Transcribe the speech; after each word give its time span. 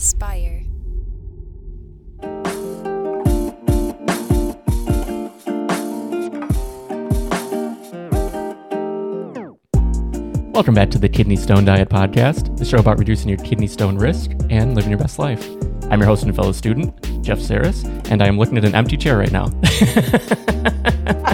Spire. 0.00 0.64
Welcome 10.52 10.74
back 10.74 10.90
to 10.90 10.98
the 10.98 11.08
Kidney 11.10 11.36
Stone 11.36 11.66
Diet 11.66 11.90
Podcast, 11.90 12.56
the 12.56 12.64
show 12.64 12.78
about 12.78 12.98
reducing 12.98 13.28
your 13.28 13.36
kidney 13.38 13.66
stone 13.66 13.98
risk 13.98 14.30
and 14.48 14.74
living 14.74 14.88
your 14.88 14.98
best 14.98 15.18
life. 15.18 15.46
I'm 15.90 16.00
your 16.00 16.06
host 16.06 16.22
and 16.22 16.34
fellow 16.34 16.52
student, 16.52 17.22
Jeff 17.22 17.38
Saris, 17.38 17.84
and 18.10 18.22
I 18.22 18.26
am 18.26 18.38
looking 18.38 18.56
at 18.56 18.64
an 18.64 18.74
empty 18.74 18.96
chair 18.96 19.18
right 19.18 19.30
now. 19.30 19.50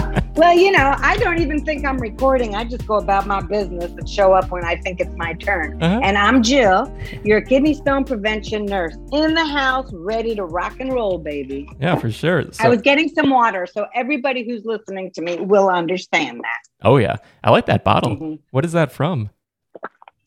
Well, 0.47 0.57
you 0.57 0.71
know, 0.71 0.95
I 0.99 1.17
don't 1.17 1.39
even 1.41 1.65
think 1.65 1.85
I'm 1.85 1.97
recording. 1.97 2.55
I 2.55 2.63
just 2.63 2.87
go 2.87 2.95
about 2.95 3.27
my 3.27 3.41
business 3.41 3.91
and 3.91 4.07
show 4.07 4.31
up 4.31 4.49
when 4.49 4.63
I 4.63 4.77
think 4.77 5.01
it's 5.01 5.13
my 5.17 5.33
turn. 5.33 5.83
Uh-huh. 5.83 5.99
And 6.01 6.17
I'm 6.17 6.41
Jill, 6.41 6.89
your 7.25 7.41
kidney 7.41 7.73
stone 7.73 8.05
prevention 8.05 8.65
nurse, 8.65 8.95
in 9.11 9.33
the 9.33 9.45
house, 9.45 9.91
ready 9.91 10.35
to 10.35 10.45
rock 10.45 10.79
and 10.79 10.93
roll, 10.93 11.17
baby. 11.17 11.69
yeah, 11.81 11.95
for 11.97 12.09
sure. 12.09 12.45
I 12.61 12.69
was 12.69 12.81
getting 12.81 13.09
some 13.09 13.29
water, 13.29 13.65
so 13.65 13.87
everybody 13.93 14.45
who's 14.45 14.63
listening 14.63 15.11
to 15.15 15.21
me 15.21 15.35
will 15.35 15.67
understand 15.69 16.39
that. 16.39 16.87
oh 16.87 16.95
yeah, 16.95 17.17
I 17.43 17.51
like 17.51 17.65
that 17.65 17.83
bottle. 17.83 18.15
Mhm. 18.15 18.39
What 18.51 18.63
is 18.63 18.71
that 18.71 18.89
from? 18.93 19.29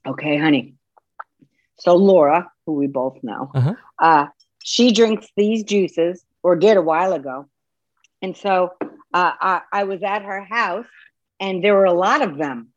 Okay, 0.07 0.37
honey. 0.37 0.75
So 1.79 1.97
Laura, 1.97 2.47
who 2.67 2.75
we 2.75 2.89
both 2.89 3.17
know, 3.23 3.51
Uh-huh. 3.55 3.75
uh, 3.99 4.27
she 4.63 4.93
drinks 4.93 5.29
these 5.35 5.63
juices, 5.65 6.23
or 6.43 6.57
did 6.57 6.77
a 6.77 6.83
while 6.83 7.15
ago. 7.15 7.47
And 8.21 8.37
so 8.37 8.75
uh, 9.13 9.33
I, 9.41 9.61
I 9.73 9.85
was 9.85 10.03
at 10.03 10.23
her 10.23 10.43
house, 10.45 10.87
and 11.39 11.63
there 11.63 11.75
were 11.75 11.85
a 11.85 11.93
lot 11.93 12.23
of 12.23 12.37
them. 12.37 12.69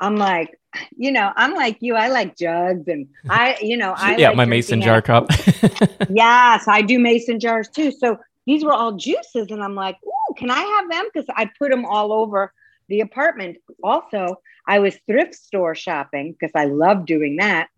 I'm 0.00 0.16
like, 0.16 0.58
you 0.96 1.12
know, 1.12 1.32
I'm 1.36 1.54
like 1.54 1.78
you. 1.80 1.94
I 1.94 2.08
like 2.08 2.36
jugs, 2.36 2.88
and 2.88 3.08
I, 3.28 3.56
you 3.60 3.76
know, 3.76 3.94
I 3.96 4.16
yeah, 4.18 4.28
like 4.28 4.36
my 4.36 4.44
mason 4.44 4.80
jar 4.80 4.96
out- 4.98 5.04
cup. 5.04 5.28
Yes, 6.10 6.66
I 6.68 6.82
do 6.82 6.98
mason 6.98 7.38
jars 7.40 7.68
too. 7.68 7.92
So 7.92 8.18
these 8.46 8.64
were 8.64 8.72
all 8.72 8.92
juices, 8.92 9.50
and 9.50 9.62
I'm 9.62 9.74
like, 9.74 9.96
"Ooh, 10.04 10.34
can 10.36 10.50
I 10.50 10.60
have 10.60 10.90
them?" 10.90 11.08
Because 11.12 11.28
I 11.36 11.50
put 11.58 11.70
them 11.70 11.84
all 11.84 12.12
over 12.12 12.52
the 12.88 13.00
apartment. 13.00 13.58
Also, 13.82 14.36
I 14.66 14.78
was 14.80 14.98
thrift 15.06 15.34
store 15.34 15.74
shopping 15.74 16.32
because 16.32 16.52
I 16.54 16.66
love 16.66 17.06
doing 17.06 17.36
that. 17.36 17.68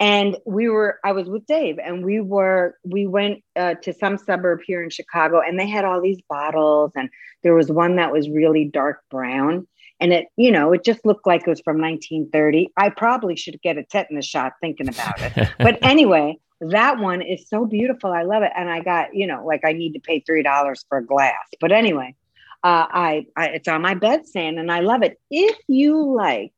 And 0.00 0.38
we 0.46 0.68
were, 0.68 0.98
I 1.04 1.12
was 1.12 1.28
with 1.28 1.46
Dave, 1.46 1.78
and 1.78 2.04
we 2.04 2.20
were, 2.20 2.76
we 2.84 3.06
went 3.06 3.44
uh, 3.54 3.74
to 3.82 3.92
some 3.92 4.16
suburb 4.16 4.60
here 4.66 4.82
in 4.82 4.88
Chicago, 4.88 5.40
and 5.40 5.60
they 5.60 5.68
had 5.68 5.84
all 5.84 6.00
these 6.00 6.20
bottles, 6.28 6.90
and 6.96 7.10
there 7.42 7.54
was 7.54 7.70
one 7.70 7.96
that 7.96 8.10
was 8.10 8.28
really 8.30 8.64
dark 8.64 9.02
brown, 9.10 9.68
and 10.00 10.14
it, 10.14 10.28
you 10.36 10.50
know, 10.50 10.72
it 10.72 10.84
just 10.84 11.04
looked 11.04 11.26
like 11.26 11.42
it 11.42 11.50
was 11.50 11.60
from 11.60 11.80
1930. 11.80 12.72
I 12.76 12.88
probably 12.88 13.36
should 13.36 13.60
get 13.60 13.76
a 13.76 13.84
tetanus 13.84 14.24
shot 14.24 14.54
thinking 14.60 14.88
about 14.88 15.20
it 15.20 15.50
but 15.58 15.78
anyway, 15.82 16.38
that 16.60 16.98
one 16.98 17.22
is 17.22 17.48
so 17.48 17.66
beautiful. 17.66 18.12
I 18.12 18.22
love 18.22 18.42
it. 18.42 18.52
And 18.56 18.70
I 18.70 18.80
got, 18.80 19.14
you 19.14 19.26
know, 19.26 19.44
like 19.44 19.64
I 19.64 19.72
need 19.72 19.92
to 19.92 20.00
pay 20.00 20.20
three 20.20 20.42
dollars 20.42 20.84
for 20.88 20.98
a 20.98 21.04
glass. 21.04 21.34
But 21.60 21.72
anyway, 21.72 22.14
uh, 22.62 22.86
I, 22.90 23.26
I 23.36 23.46
it's 23.48 23.68
on 23.68 23.82
my 23.82 23.94
bedstand 23.94 24.58
and 24.58 24.70
I 24.70 24.80
love 24.80 25.02
it. 25.02 25.18
If 25.30 25.56
you 25.68 26.14
like, 26.14 26.52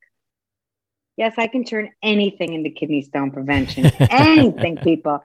yes, 1.17 1.35
I 1.39 1.47
can 1.47 1.65
turn 1.65 1.91
anything 2.03 2.53
into 2.55 2.71
kidney 2.71 3.03
stone 3.03 3.31
prevention. 3.31 3.91
anything, 4.11 4.77
people. 4.83 5.23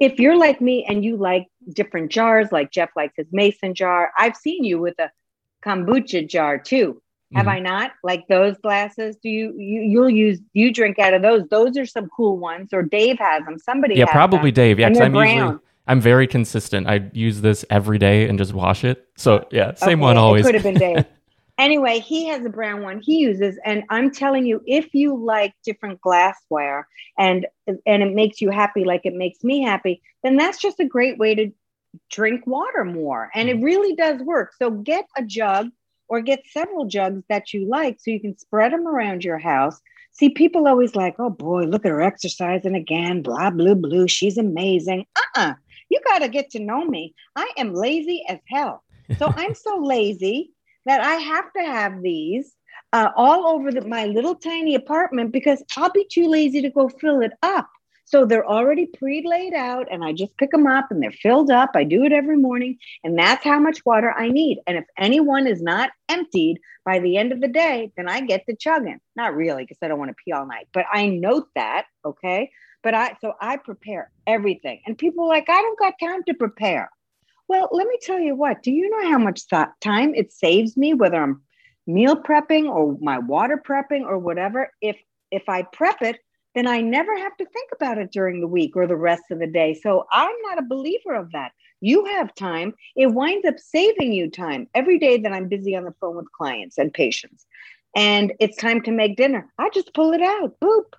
If 0.00 0.18
you're 0.18 0.36
like 0.36 0.60
me 0.60 0.84
and 0.84 1.04
you 1.04 1.16
like 1.16 1.46
different 1.72 2.10
jars, 2.12 2.52
like 2.52 2.70
Jeff 2.70 2.90
likes 2.96 3.14
his 3.16 3.26
mason 3.32 3.74
jar, 3.74 4.12
I've 4.18 4.36
seen 4.36 4.62
you 4.64 4.78
with 4.78 4.98
a 4.98 5.10
kombucha 5.64 6.28
jar 6.28 6.58
too. 6.58 7.00
Have 7.34 7.46
Mhm. 7.46 7.50
I 7.50 7.58
not? 7.60 7.92
Like 8.04 8.28
those 8.28 8.56
glasses? 8.58 9.16
Do 9.16 9.28
you 9.28 9.52
you 9.58 9.80
you'll 9.80 10.10
use 10.10 10.38
you 10.52 10.72
drink 10.72 10.98
out 11.00 11.12
of 11.12 11.22
those? 11.22 11.42
Those 11.48 11.76
are 11.76 11.86
some 11.86 12.08
cool 12.14 12.36
ones. 12.36 12.72
Or 12.72 12.82
Dave 12.82 13.18
has 13.18 13.44
them. 13.44 13.58
Somebody 13.58 13.94
yeah, 13.96 14.04
has 14.04 14.12
probably 14.12 14.50
them. 14.50 14.54
Dave. 14.54 14.78
Yeah, 14.78 14.86
And 14.86 14.94
'cause 14.94 14.98
they're 14.98 15.06
I'm 15.06 15.14
usually. 15.14 15.58
I'm 15.88 16.00
very 16.00 16.26
consistent. 16.26 16.86
I 16.88 17.08
use 17.12 17.40
this 17.40 17.64
every 17.70 17.98
day 17.98 18.28
and 18.28 18.38
just 18.38 18.52
wash 18.54 18.84
it. 18.84 19.08
So 19.16 19.46
yeah, 19.50 19.74
same 19.74 19.88
Okay, 20.00 20.02
one 20.02 20.16
always. 20.16 20.44
It 20.46 20.48
could 20.52 20.54
have 20.56 20.64
been 20.64 20.74
Dave. 20.74 21.04
anyway, 21.58 22.00
he 22.00 22.26
has 22.26 22.44
a 22.44 22.50
brown 22.50 22.82
one 22.82 23.00
he 23.00 23.18
uses, 23.18 23.58
and 23.64 23.84
I'm 23.90 24.10
telling 24.10 24.46
you, 24.46 24.62
if 24.66 24.94
you 24.94 25.16
like 25.16 25.54
different 25.64 26.00
glassware 26.00 26.86
and 27.18 27.46
and 27.66 28.02
it 28.02 28.14
makes 28.14 28.40
you 28.40 28.50
happy, 28.50 28.84
like 28.84 29.02
it 29.04 29.14
makes 29.14 29.42
me 29.42 29.62
happy, 29.62 30.02
then 30.22 30.36
that's 30.36 30.60
just 30.60 30.80
a 30.80 30.84
great 30.84 31.18
way 31.18 31.34
to 31.34 31.52
drink 32.10 32.46
water 32.46 32.84
more, 32.84 33.30
and 33.34 33.48
it 33.48 33.62
really 33.62 33.94
does 33.94 34.20
work. 34.22 34.52
So 34.58 34.70
get 34.70 35.06
a 35.16 35.22
jug 35.22 35.70
or 36.08 36.20
get 36.20 36.46
several 36.46 36.86
jugs 36.86 37.24
that 37.28 37.52
you 37.52 37.68
like, 37.68 37.98
so 38.00 38.10
you 38.10 38.20
can 38.20 38.36
spread 38.38 38.72
them 38.72 38.86
around 38.86 39.24
your 39.24 39.38
house. 39.38 39.80
See, 40.12 40.30
people 40.30 40.66
always 40.66 40.94
like, 40.94 41.16
oh 41.18 41.30
boy, 41.30 41.64
look 41.64 41.84
at 41.84 41.90
her 41.90 42.00
exercising 42.00 42.74
again, 42.74 43.22
blah, 43.22 43.50
blah, 43.50 43.74
blah. 43.74 44.06
She's 44.06 44.38
amazing. 44.38 45.04
Uh 45.16 45.40
uh 45.40 45.54
You 45.90 46.00
got 46.06 46.20
to 46.20 46.28
get 46.28 46.50
to 46.50 46.58
know 46.58 46.84
me. 46.84 47.14
I 47.34 47.50
am 47.58 47.74
lazy 47.74 48.24
as 48.28 48.38
hell. 48.48 48.82
So 49.18 49.32
I'm 49.36 49.54
so 49.54 49.78
lazy 49.78 50.52
that 50.86 51.00
I 51.00 51.14
have 51.14 51.52
to 51.52 51.62
have 51.62 52.02
these 52.02 52.54
uh, 52.92 53.10
all 53.16 53.46
over 53.46 53.70
the, 53.70 53.86
my 53.86 54.06
little 54.06 54.34
tiny 54.34 54.74
apartment 54.74 55.32
because 55.32 55.62
I'll 55.76 55.92
be 55.92 56.06
too 56.10 56.28
lazy 56.28 56.62
to 56.62 56.70
go 56.70 56.88
fill 56.88 57.20
it 57.20 57.32
up. 57.42 57.68
So 58.06 58.24
they're 58.24 58.46
already 58.46 58.86
pre 58.86 59.26
laid 59.26 59.52
out 59.52 59.88
and 59.90 60.04
I 60.04 60.12
just 60.12 60.36
pick 60.38 60.52
them 60.52 60.66
up 60.66 60.86
and 60.90 61.02
they're 61.02 61.10
filled 61.10 61.50
up. 61.50 61.70
I 61.74 61.82
do 61.82 62.04
it 62.04 62.12
every 62.12 62.36
morning 62.36 62.78
and 63.02 63.18
that's 63.18 63.44
how 63.44 63.58
much 63.58 63.84
water 63.84 64.14
I 64.16 64.28
need. 64.28 64.60
And 64.68 64.78
if 64.78 64.84
anyone 64.96 65.48
is 65.48 65.60
not 65.60 65.90
emptied 66.08 66.60
by 66.84 67.00
the 67.00 67.16
end 67.16 67.32
of 67.32 67.40
the 67.40 67.48
day, 67.48 67.90
then 67.96 68.08
I 68.08 68.20
get 68.20 68.46
to 68.46 68.54
chugging. 68.54 69.00
Not 69.16 69.34
really 69.34 69.64
because 69.64 69.78
I 69.82 69.88
don't 69.88 69.98
want 69.98 70.10
to 70.10 70.16
pee 70.24 70.30
all 70.30 70.46
night, 70.46 70.68
but 70.72 70.86
I 70.90 71.08
note 71.08 71.48
that. 71.56 71.86
Okay. 72.04 72.52
But 72.84 72.94
I, 72.94 73.16
so 73.20 73.34
I 73.40 73.56
prepare 73.56 74.12
everything. 74.28 74.82
And 74.86 74.96
people 74.96 75.26
like, 75.26 75.48
I 75.48 75.60
don't 75.60 75.78
got 75.78 75.94
time 76.00 76.22
to 76.28 76.34
prepare. 76.34 76.88
Well, 77.48 77.68
let 77.72 77.86
me 77.86 77.98
tell 78.02 78.18
you 78.18 78.34
what. 78.34 78.62
Do 78.62 78.72
you 78.72 78.90
know 78.90 79.10
how 79.10 79.18
much 79.18 79.46
th- 79.48 79.68
time 79.80 80.14
it 80.14 80.32
saves 80.32 80.76
me, 80.76 80.94
whether 80.94 81.22
I'm 81.22 81.42
meal 81.86 82.16
prepping 82.16 82.68
or 82.68 82.96
my 83.00 83.18
water 83.18 83.62
prepping 83.64 84.02
or 84.02 84.18
whatever? 84.18 84.70
If 84.80 84.96
if 85.30 85.48
I 85.48 85.62
prep 85.62 86.02
it, 86.02 86.18
then 86.54 86.66
I 86.66 86.80
never 86.80 87.16
have 87.16 87.36
to 87.36 87.44
think 87.44 87.70
about 87.74 87.98
it 87.98 88.10
during 88.12 88.40
the 88.40 88.48
week 88.48 88.76
or 88.76 88.86
the 88.86 88.96
rest 88.96 89.24
of 89.30 89.38
the 89.38 89.46
day. 89.46 89.74
So 89.74 90.06
I'm 90.10 90.34
not 90.42 90.58
a 90.58 90.62
believer 90.62 91.14
of 91.14 91.32
that. 91.32 91.52
You 91.80 92.04
have 92.06 92.34
time. 92.34 92.74
It 92.96 93.08
winds 93.08 93.46
up 93.46 93.58
saving 93.58 94.12
you 94.12 94.30
time 94.30 94.66
every 94.74 94.98
day 94.98 95.18
that 95.18 95.32
I'm 95.32 95.48
busy 95.48 95.76
on 95.76 95.84
the 95.84 95.94
phone 96.00 96.16
with 96.16 96.32
clients 96.32 96.78
and 96.78 96.92
patients. 96.92 97.46
And 97.94 98.32
it's 98.40 98.56
time 98.56 98.82
to 98.82 98.90
make 98.90 99.16
dinner. 99.16 99.52
I 99.58 99.68
just 99.70 99.92
pull 99.94 100.12
it 100.12 100.22
out. 100.22 100.54
Boop, 100.62 100.94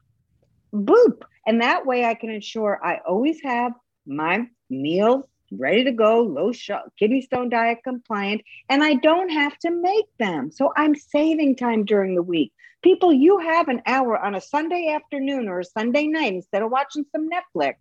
boop. 0.73 1.23
And 1.45 1.61
that 1.61 1.85
way 1.85 2.05
I 2.05 2.13
can 2.13 2.29
ensure 2.29 2.79
I 2.83 2.99
always 3.07 3.41
have 3.43 3.73
my 4.05 4.47
meals 4.69 5.25
ready 5.51 5.83
to 5.83 5.91
go, 5.91 6.21
low 6.21 6.51
sugar, 6.51 6.81
kidney 6.97 7.21
stone 7.21 7.49
diet 7.49 7.79
compliant, 7.83 8.41
and 8.69 8.83
I 8.83 8.95
don't 8.95 9.29
have 9.29 9.57
to 9.59 9.71
make 9.71 10.05
them. 10.17 10.51
So 10.51 10.73
I'm 10.75 10.95
saving 10.95 11.55
time 11.55 11.85
during 11.85 12.15
the 12.15 12.21
week. 12.21 12.53
People, 12.81 13.11
you 13.11 13.39
have 13.39 13.67
an 13.67 13.81
hour 13.85 14.17
on 14.17 14.35
a 14.35 14.41
Sunday 14.41 14.93
afternoon 14.93 15.47
or 15.47 15.59
a 15.59 15.65
Sunday 15.65 16.07
night 16.07 16.33
instead 16.33 16.61
of 16.61 16.71
watching 16.71 17.05
some 17.11 17.29
Netflix. 17.29 17.75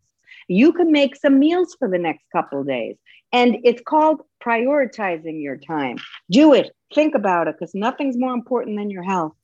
You 0.48 0.72
can 0.72 0.90
make 0.90 1.16
some 1.16 1.38
meals 1.38 1.76
for 1.78 1.88
the 1.88 1.98
next 1.98 2.24
couple 2.32 2.64
days. 2.64 2.96
And 3.32 3.58
it's 3.64 3.82
called 3.82 4.22
prioritizing 4.44 5.42
your 5.42 5.56
time. 5.56 5.98
Do 6.30 6.54
it. 6.54 6.74
Think 6.94 7.14
about 7.14 7.48
it 7.48 7.56
because 7.58 7.74
nothing's 7.74 8.16
more 8.16 8.32
important 8.32 8.78
than 8.78 8.90
your 8.90 9.02
health. 9.02 9.34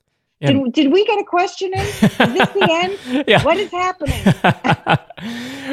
And- 0.43 0.65
Did, 0.65 0.85
did 0.85 0.93
we 0.93 1.05
get 1.07 1.19
a 1.21 1.25
question 1.25 1.73
in? 1.73 1.81
Is 1.81 1.99
this 2.01 2.19
the 2.19 2.69
end? 2.71 3.25
yeah. 3.29 3.43
What 3.45 3.57
is 3.57 3.71
happening? 3.71 4.99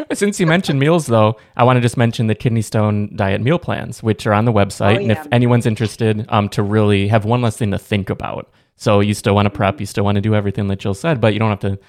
Since 0.13 0.39
you 0.39 0.45
mentioned 0.45 0.79
meals, 0.79 1.07
though, 1.07 1.37
I 1.57 1.63
want 1.63 1.77
to 1.77 1.81
just 1.81 1.97
mention 1.97 2.27
the 2.27 2.35
kidney 2.35 2.61
stone 2.61 3.15
diet 3.15 3.41
meal 3.41 3.59
plans, 3.59 4.03
which 4.03 4.27
are 4.27 4.33
on 4.33 4.45
the 4.45 4.53
website. 4.53 4.97
Oh, 4.97 5.01
And 5.01 5.11
if 5.11 5.27
anyone's 5.31 5.65
interested, 5.65 6.25
um, 6.29 6.49
to 6.49 6.61
really 6.63 7.07
have 7.07 7.25
one 7.25 7.41
less 7.41 7.57
thing 7.57 7.71
to 7.71 7.79
think 7.79 8.09
about. 8.09 8.51
So 8.75 8.99
you 8.99 9.13
still 9.13 9.35
want 9.35 9.47
to 9.47 9.49
prep, 9.49 9.79
you 9.79 9.85
still 9.85 10.05
want 10.05 10.15
to 10.15 10.21
do 10.21 10.35
everything 10.35 10.67
that 10.67 10.77
Jill 10.79 10.93
said, 10.93 11.19
but 11.19 11.33
you 11.33 11.39
don't 11.39 11.49
have 11.49 11.59
to 11.61 11.79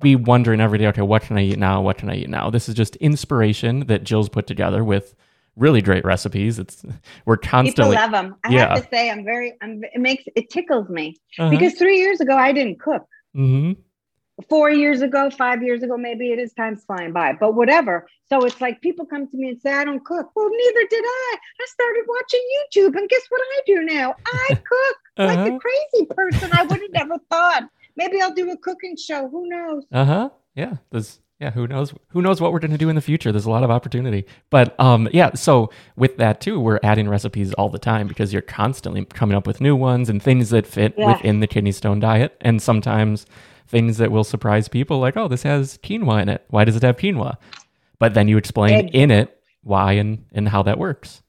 be 0.00 0.16
wondering 0.16 0.60
every 0.60 0.78
day, 0.78 0.86
okay, 0.86 1.02
what 1.02 1.22
can 1.22 1.36
I 1.36 1.42
eat 1.42 1.58
now? 1.58 1.82
What 1.82 1.98
can 1.98 2.08
I 2.08 2.14
eat 2.14 2.30
now? 2.30 2.48
This 2.48 2.68
is 2.68 2.74
just 2.74 2.96
inspiration 2.96 3.80
that 3.86 4.04
Jill's 4.04 4.28
put 4.28 4.46
together 4.46 4.82
with 4.84 5.14
really 5.56 5.82
great 5.82 6.04
recipes. 6.04 6.58
It's 6.58 6.84
we're 7.26 7.36
constantly 7.36 7.96
People 7.96 8.02
love 8.02 8.12
them. 8.12 8.36
I 8.44 8.48
Yeah. 8.50 8.74
have 8.74 8.82
to 8.82 8.88
say, 8.90 9.10
I'm 9.10 9.24
very. 9.24 9.54
I'm, 9.62 9.82
it 9.84 10.00
makes 10.00 10.24
it 10.36 10.50
tickles 10.50 10.88
me 10.88 11.16
Uh-huh. 11.38 11.50
because 11.50 11.74
three 11.74 11.98
years 11.98 12.20
ago 12.20 12.36
I 12.36 12.52
didn't 12.52 12.80
cook. 12.80 13.06
Mhm. 13.36 13.76
Four 14.48 14.68
years 14.70 15.00
ago, 15.00 15.30
five 15.30 15.62
years 15.62 15.84
ago, 15.84 15.96
maybe 15.96 16.32
it 16.32 16.40
is 16.40 16.52
time's 16.54 16.82
flying 16.84 17.12
by, 17.12 17.34
but 17.38 17.54
whatever. 17.54 18.08
So 18.28 18.44
it's 18.44 18.60
like 18.60 18.80
people 18.80 19.06
come 19.06 19.28
to 19.28 19.36
me 19.36 19.50
and 19.50 19.60
say, 19.60 19.72
I 19.72 19.84
don't 19.84 20.04
cook. 20.04 20.28
Well, 20.34 20.50
neither 20.50 20.86
did 20.90 21.04
I. 21.06 21.36
I 21.60 21.66
started 21.68 22.04
watching 22.08 22.40
YouTube, 22.58 22.98
and 22.98 23.08
guess 23.08 23.22
what 23.28 23.40
I 23.40 23.60
do 23.64 23.84
now? 23.84 24.16
I 24.26 24.48
cook 24.54 24.96
like 25.18 25.38
Uh-huh. 25.38 25.54
a 25.54 25.60
crazy 25.60 26.06
person. 26.06 26.50
I 26.52 26.62
would 26.64 26.80
have 26.80 26.90
never 27.00 27.16
thought. 27.30 27.68
Maybe 27.96 28.20
I'll 28.20 28.34
do 28.34 28.50
a 28.50 28.56
cooking 28.56 28.96
show. 28.96 29.28
Who 29.28 29.48
knows? 29.48 29.84
Uh 29.92 30.04
huh. 30.04 30.30
Yeah. 30.56 30.78
There's 30.90 31.20
yeah. 31.44 31.50
Who 31.50 31.66
knows? 31.66 31.94
Who 32.08 32.22
knows 32.22 32.40
what 32.40 32.52
we're 32.52 32.58
going 32.58 32.70
to 32.72 32.78
do 32.78 32.88
in 32.88 32.94
the 32.96 33.00
future? 33.02 33.30
There's 33.32 33.44
a 33.46 33.50
lot 33.50 33.62
of 33.62 33.70
opportunity. 33.70 34.26
But 34.50 34.78
um, 34.80 35.08
yeah. 35.12 35.34
So 35.34 35.70
with 35.96 36.16
that 36.16 36.40
too, 36.40 36.58
we're 36.58 36.80
adding 36.82 37.08
recipes 37.08 37.52
all 37.54 37.68
the 37.68 37.78
time 37.78 38.08
because 38.08 38.32
you're 38.32 38.42
constantly 38.42 39.04
coming 39.04 39.36
up 39.36 39.46
with 39.46 39.60
new 39.60 39.76
ones 39.76 40.08
and 40.08 40.22
things 40.22 40.50
that 40.50 40.66
fit 40.66 40.94
Yeah. 40.96 41.12
within 41.12 41.40
the 41.40 41.46
kidney 41.46 41.72
stone 41.72 42.00
diet, 42.00 42.36
and 42.40 42.60
sometimes 42.62 43.26
things 43.68 43.98
that 43.98 44.10
will 44.10 44.24
surprise 44.24 44.68
people, 44.68 44.98
like 44.98 45.16
oh, 45.16 45.28
this 45.28 45.42
has 45.42 45.78
quinoa 45.78 46.22
in 46.22 46.28
it. 46.28 46.44
Why 46.48 46.64
does 46.64 46.76
it 46.76 46.82
have 46.82 46.96
quinoa? 46.96 47.36
but 47.98 48.12
then 48.14 48.28
you 48.28 48.36
explain 48.36 48.88
in 48.88 49.10
it 49.10 49.40
why 49.62 49.92
and, 49.92 50.26
and 50.32 50.48
how 50.48 50.62
that 50.64 50.78
works. 50.78 51.22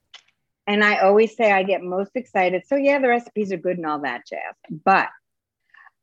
And 0.67 0.83
I 0.83 0.97
always 0.97 1.35
say 1.37 1.51
I 1.51 1.63
get 1.63 1.81
most 1.81 2.11
excited. 2.15 2.63
So 2.67 2.75
yeah, 2.75 2.99
the 2.99 3.07
recipes 3.07 3.51
are 3.53 3.57
good 3.57 3.77
and 3.77 3.85
all 3.85 4.01
that 4.01 4.27
jazz. 4.27 4.55
But, 4.83 5.07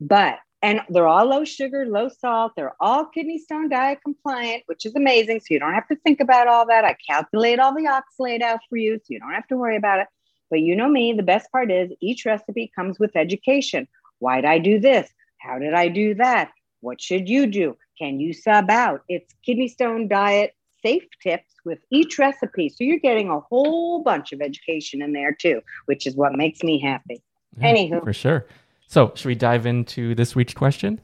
but, 0.01 0.37
and 0.63 0.81
they're 0.89 1.09
all 1.09 1.27
low 1.27 1.45
sugar, 1.45 1.85
low 1.87 2.09
salt. 2.09 2.53
They're 2.57 2.75
all 2.81 3.07
kidney 3.07 3.39
stone 3.39 3.69
diet 3.69 3.99
compliant, 4.05 4.63
which 4.67 4.87
is 4.87 4.95
amazing. 4.95 5.41
So 5.41 5.47
you 5.51 5.59
don't 5.59 5.75
have 5.75 5.89
to 5.89 5.97
think 5.97 6.21
about 6.21 6.47
all 6.47 6.67
that. 6.67 6.85
I 6.85 6.97
calculate 7.09 7.59
all 7.59 7.75
the 7.75 7.83
oxalate 7.83 8.43
out 8.43 8.61
for 8.69 8.77
you, 8.77 8.99
so 8.99 9.07
you 9.09 9.19
don't 9.19 9.33
have 9.33 9.49
to 9.49 9.57
worry 9.57 9.77
about 9.77 10.01
it. 10.01 10.07
But 10.51 10.61
you 10.61 10.77
know 10.77 10.89
me, 10.89 11.13
the 11.13 11.23
best 11.23 11.51
part 11.51 11.71
is 11.71 11.91
each 12.01 12.25
recipe 12.25 12.71
comes 12.75 12.99
with 12.99 13.17
education. 13.17 13.89
Why 14.21 14.41
did 14.41 14.51
I 14.51 14.59
do 14.59 14.79
this? 14.79 15.11
How 15.39 15.59
did 15.59 15.75
I 15.75 15.89
do 15.89 16.15
that? 16.15 16.53
What 16.81 17.01
should 17.01 17.29
you 17.29 17.47
do? 17.47 17.77
Can 17.99 18.21
you 18.21 18.33
sub 18.33 18.71
out? 18.71 19.03
It's 19.09 19.35
kidney 19.45 19.69
stone 19.69 20.09
diet 20.09 20.55
safe 20.83 21.05
tips 21.23 21.55
with 21.65 21.79
each 21.91 22.19
recipe. 22.19 22.69
So 22.69 22.85
you're 22.85 22.99
getting 22.99 23.31
a 23.31 23.41
whole 23.41 24.03
bunch 24.03 24.33
of 24.33 24.41
education 24.41 25.01
in 25.01 25.13
there 25.13 25.33
too, 25.33 25.61
which 25.87 26.07
is 26.07 26.17
what 26.17 26.35
makes 26.35 26.63
me 26.63 26.81
happy. 26.81 27.23
Yeah, 27.59 27.73
Anywho. 27.73 28.05
For 28.05 28.13
sure. 28.13 28.47
So 28.93 29.11
should 29.15 29.29
we 29.29 29.35
dive 29.35 29.65
into 29.65 30.15
this 30.15 30.37
week's 30.37 30.53
question? 30.53 31.01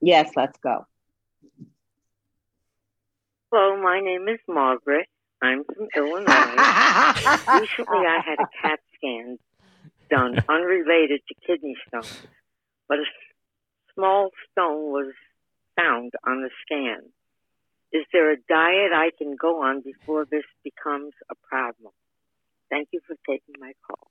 Yes, 0.00 0.30
let's 0.36 0.56
go. 0.62 0.86
Hello, 3.52 3.76
my 3.76 4.00
name 4.00 4.26
is 4.26 4.38
Margaret. 4.48 5.06
I'm 5.42 5.62
from 5.64 5.86
Illinois. 5.94 6.24
Recently, 6.32 8.06
I 8.06 8.22
had 8.24 8.38
a 8.40 8.48
CAT 8.62 8.80
scan 8.94 9.38
done 10.08 10.42
unrelated 10.48 11.20
to 11.28 11.34
kidney 11.46 11.76
stones, 11.86 12.26
but 12.88 13.00
a 13.00 13.04
small 13.94 14.30
stone 14.50 14.90
was 14.90 15.12
found 15.78 16.14
on 16.26 16.40
the 16.40 16.48
scan. 16.64 17.02
Is 17.92 18.06
there 18.14 18.32
a 18.32 18.36
diet 18.48 18.92
I 18.94 19.10
can 19.18 19.36
go 19.38 19.62
on 19.62 19.82
before 19.82 20.24
this 20.24 20.44
becomes 20.64 21.12
a 21.30 21.34
problem? 21.50 21.92
Thank 22.70 22.88
you 22.92 23.00
for 23.06 23.14
taking 23.28 23.56
my 23.60 23.74
call. 23.86 24.08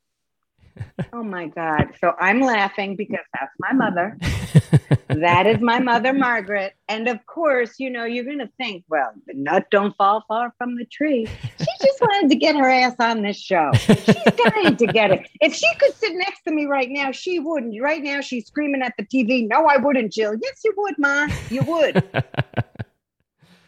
Oh 1.13 1.23
my 1.23 1.47
God. 1.47 1.93
So 1.99 2.13
I'm 2.19 2.41
laughing 2.41 2.95
because 2.95 3.25
that's 3.33 3.53
my 3.59 3.73
mother. 3.73 4.17
that 5.09 5.47
is 5.47 5.59
my 5.61 5.79
mother, 5.79 6.13
Margaret. 6.13 6.73
And 6.87 7.07
of 7.07 7.25
course, 7.25 7.79
you 7.79 7.89
know, 7.89 8.05
you're 8.05 8.23
going 8.23 8.39
to 8.39 8.49
think, 8.57 8.83
well, 8.89 9.11
the 9.27 9.33
nut 9.33 9.67
don't 9.71 9.95
fall 9.95 10.23
far 10.27 10.53
from 10.57 10.75
the 10.75 10.85
tree. 10.85 11.27
She 11.59 11.65
just 11.81 12.01
wanted 12.01 12.29
to 12.29 12.35
get 12.35 12.55
her 12.55 12.69
ass 12.69 12.95
on 12.99 13.21
this 13.21 13.37
show. 13.37 13.71
She's 13.73 14.23
dying 14.45 14.75
to 14.77 14.87
get 14.87 15.11
it. 15.11 15.27
If 15.41 15.53
she 15.53 15.67
could 15.79 15.93
sit 15.95 16.13
next 16.15 16.41
to 16.43 16.51
me 16.51 16.65
right 16.65 16.89
now, 16.89 17.11
she 17.11 17.39
wouldn't. 17.39 17.81
Right 17.81 18.03
now, 18.03 18.21
she's 18.21 18.47
screaming 18.47 18.81
at 18.81 18.93
the 18.97 19.05
TV. 19.05 19.47
No, 19.47 19.65
I 19.65 19.77
wouldn't, 19.77 20.11
Jill. 20.11 20.35
Yes, 20.41 20.61
you 20.63 20.73
would, 20.77 20.95
Ma. 20.97 21.27
You 21.49 21.63
would. 21.63 22.03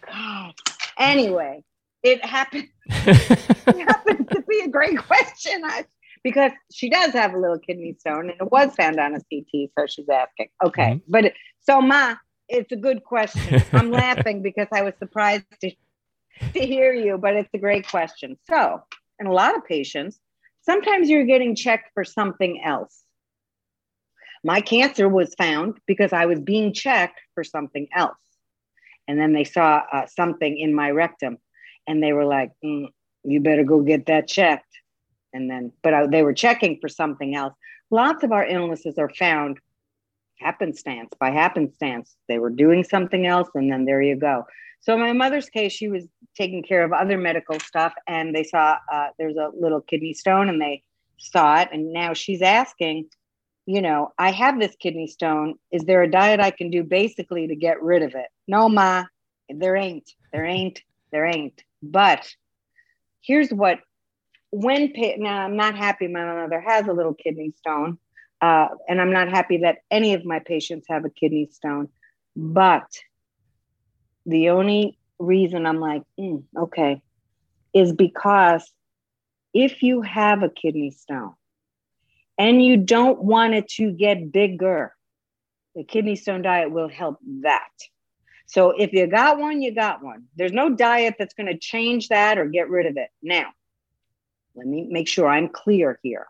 God. 0.06 0.54
Anyway, 0.98 1.64
it 2.04 2.24
happened. 2.24 2.68
it 2.90 3.88
happened 3.88 4.30
to 4.32 4.42
be 4.48 4.62
a 4.62 4.68
great 4.68 4.98
question. 4.98 5.62
I, 5.66 5.86
because 6.24 6.52
she 6.72 6.90
does 6.90 7.12
have 7.14 7.34
a 7.34 7.40
little 7.40 7.60
kidney 7.60 7.96
stone 8.00 8.30
and 8.30 8.42
it 8.42 8.52
was 8.52 8.74
found 8.76 9.00
on 9.00 9.16
a 9.16 9.20
CT. 9.20 9.70
So 9.78 9.86
she's 9.88 10.10
asking. 10.10 10.48
Okay. 10.66 10.92
Mm-hmm. 10.92 11.12
But 11.12 11.34
so, 11.62 11.82
Ma, 11.82 12.16
it's 12.48 12.72
a 12.72 12.76
good 12.76 13.04
question. 13.04 13.62
I'm 13.74 13.92
laughing 13.92 14.42
because 14.42 14.68
I 14.72 14.82
was 14.84 14.94
surprised 15.00 15.46
to, 15.62 15.72
to 16.54 16.60
hear 16.60 16.94
you, 16.94 17.18
but 17.18 17.36
it's 17.36 17.50
a 17.54 17.58
great 17.58 17.88
question. 17.88 18.38
So, 18.50 18.84
in 19.20 19.28
a 19.28 19.34
lot 19.34 19.58
of 19.58 19.66
patients, 19.66 20.20
sometimes 20.62 21.10
you're 21.10 21.26
getting 21.26 21.56
checked 21.56 21.90
for 21.94 22.04
something 22.04 22.62
else. 22.64 23.04
My 24.44 24.62
cancer 24.62 25.10
was 25.10 25.34
found 25.36 25.80
because 25.88 26.14
I 26.14 26.28
was 26.28 26.40
being 26.40 26.74
checked 26.74 27.20
for 27.34 27.44
something 27.44 27.88
else. 27.96 28.18
And 29.08 29.20
then 29.20 29.34
they 29.34 29.44
saw 29.44 29.82
uh, 29.92 30.06
something 30.06 30.58
in 30.58 30.76
my 30.76 30.92
rectum 30.92 31.38
and 31.88 32.04
they 32.04 32.14
were 32.14 32.26
like, 32.26 32.52
mm, 32.64 32.88
you 33.24 33.40
better 33.40 33.64
go 33.64 33.82
get 33.82 34.06
that 34.06 34.28
checked 34.28 34.68
and 35.38 35.50
then 35.50 35.72
but 35.82 35.94
I, 35.94 36.08
they 36.08 36.24
were 36.24 36.34
checking 36.34 36.80
for 36.80 36.90
something 36.90 37.36
else. 37.36 37.54
Lots 37.90 38.24
of 38.24 38.32
our 38.32 38.46
illnesses 38.46 38.98
are 38.98 39.10
found 39.10 39.60
happenstance 40.40 41.12
by 41.20 41.32
happenstance. 41.32 42.16
They 42.28 42.40
were 42.40 42.50
doing 42.50 42.84
something 42.84 43.26
else 43.26 43.50
and 43.56 43.72
then 43.72 43.86
there 43.86 44.02
you 44.02 44.18
go. 44.18 44.46
So 44.82 44.94
in 44.94 45.00
my 45.00 45.14
mother's 45.14 45.50
case 45.50 45.72
she 45.72 45.88
was 45.88 46.04
taking 46.36 46.64
care 46.64 46.84
of 46.84 46.92
other 46.92 47.18
medical 47.18 47.60
stuff 47.60 47.94
and 48.08 48.36
they 48.36 48.44
saw 48.44 48.78
uh, 48.92 49.08
there's 49.18 49.38
a 49.38 49.52
little 49.58 49.82
kidney 49.82 50.14
stone 50.14 50.50
and 50.50 50.62
they 50.62 50.84
saw 51.18 51.62
it 51.62 51.70
and 51.72 51.94
now 51.94 52.14
she's 52.14 52.44
asking 52.44 53.08
you 53.66 53.82
know 53.82 54.14
i 54.20 54.32
have 54.32 54.60
this 54.60 54.76
kidney 54.80 55.08
stone. 55.08 55.56
Is 55.72 55.84
there 55.86 56.04
a 56.04 56.12
diet 56.12 56.40
i 56.40 56.52
can 56.52 56.70
do 56.70 56.84
basically 56.84 57.48
to 57.48 57.56
get 57.56 57.82
rid 57.82 58.04
of 58.04 58.16
it? 58.16 58.28
No 58.48 58.68
ma 58.68 59.06
there 59.50 59.76
ain't. 59.76 60.10
There 60.32 60.46
ain't. 60.46 60.82
There 61.12 61.26
ain't. 61.26 61.64
But 61.82 62.28
here's 63.22 63.50
what 63.50 63.80
when 64.52 64.94
now 65.18 65.46
I'm 65.46 65.56
not 65.56 65.76
happy 65.76 66.08
my 66.08 66.24
mother 66.24 66.62
has 66.62 66.88
a 66.88 66.94
little 66.94 67.14
kidney 67.14 67.54
stone, 67.58 67.98
uh, 68.42 68.70
and 68.88 69.02
I'm 69.02 69.12
not 69.12 69.30
happy 69.30 69.58
that 69.58 69.80
any 69.92 70.14
of 70.14 70.26
my 70.26 70.40
patients 70.40 70.88
have 70.90 71.06
a 71.06 71.10
kidney 71.10 71.50
stone. 71.52 71.90
But 72.36 72.88
the 74.26 74.50
only 74.50 74.98
reason 75.20 75.66
I'm 75.66 75.80
like, 75.80 76.04
mm, 76.20 76.44
okay, 76.56 77.02
is 77.74 77.94
because 77.94 78.72
if 79.54 79.82
you 79.82 80.02
have 80.02 80.44
a 80.44 80.50
kidney 80.50 80.92
stone 80.92 81.34
and 82.38 82.64
you 82.64 82.78
don't 82.78 83.22
want 83.24 83.54
it 83.54 83.68
to 83.70 83.92
get 83.92 84.32
bigger, 84.32 84.94
the 85.76 85.84
kidney 85.84 86.16
stone 86.16 86.42
diet 86.42 86.72
will 86.72 86.90
help 86.90 87.18
that. 87.42 87.70
So 88.46 88.72
if 88.72 88.94
you 88.94 89.08
got 89.08 89.40
one, 89.40 89.62
you 89.62 89.74
got 89.74 90.04
one. 90.04 90.26
There's 90.36 90.54
no 90.54 90.74
diet 90.74 91.16
that's 91.20 91.34
going 91.34 91.48
to 91.48 91.58
change 91.58 92.10
that 92.10 92.38
or 92.38 92.46
get 92.46 92.70
rid 92.70 92.86
of 92.86 92.98
it. 92.98 93.10
Now, 93.22 93.48
let 94.58 94.66
me 94.66 94.88
make 94.90 95.08
sure 95.08 95.28
I'm 95.28 95.48
clear 95.48 96.00
here. 96.02 96.28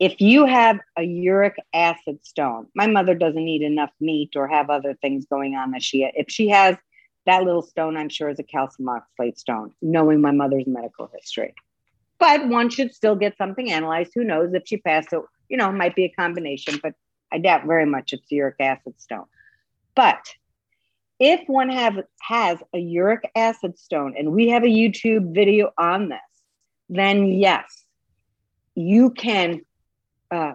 If 0.00 0.20
you 0.20 0.44
have 0.44 0.80
a 0.98 1.02
uric 1.02 1.54
acid 1.72 2.18
stone, 2.26 2.66
my 2.74 2.88
mother 2.88 3.14
doesn't 3.14 3.48
eat 3.48 3.62
enough 3.62 3.92
meat 4.00 4.32
or 4.34 4.48
have 4.48 4.68
other 4.68 4.94
things 4.94 5.24
going 5.26 5.54
on 5.54 5.70
that 5.70 5.82
she, 5.82 6.02
if 6.16 6.26
she 6.28 6.48
has 6.48 6.76
that 7.26 7.44
little 7.44 7.62
stone, 7.62 7.96
I'm 7.96 8.08
sure 8.08 8.28
is 8.28 8.40
a 8.40 8.42
calcium 8.42 8.88
oxalate 8.88 9.38
stone, 9.38 9.72
knowing 9.80 10.20
my 10.20 10.32
mother's 10.32 10.66
medical 10.66 11.08
history. 11.14 11.54
But 12.18 12.48
one 12.48 12.70
should 12.70 12.92
still 12.92 13.14
get 13.14 13.38
something 13.38 13.70
analyzed. 13.70 14.12
Who 14.14 14.24
knows 14.24 14.52
if 14.52 14.64
she 14.66 14.78
passed 14.78 15.12
it, 15.12 15.22
you 15.48 15.56
know, 15.56 15.70
it 15.70 15.74
might 15.74 15.94
be 15.94 16.04
a 16.04 16.10
combination, 16.10 16.80
but 16.82 16.94
I 17.32 17.38
doubt 17.38 17.66
very 17.66 17.86
much 17.86 18.12
it's 18.12 18.30
uric 18.30 18.56
acid 18.58 19.00
stone. 19.00 19.26
But 19.94 20.26
if 21.20 21.40
one 21.46 21.68
have 21.68 22.02
has 22.20 22.58
a 22.74 22.78
uric 22.78 23.30
acid 23.36 23.78
stone, 23.78 24.14
and 24.18 24.32
we 24.32 24.48
have 24.48 24.64
a 24.64 24.68
YouTube 24.68 25.34
video 25.34 25.70
on 25.78 26.08
this, 26.08 26.18
then 26.88 27.26
yes, 27.26 27.84
you 28.74 29.10
can 29.10 29.60
uh, 30.30 30.54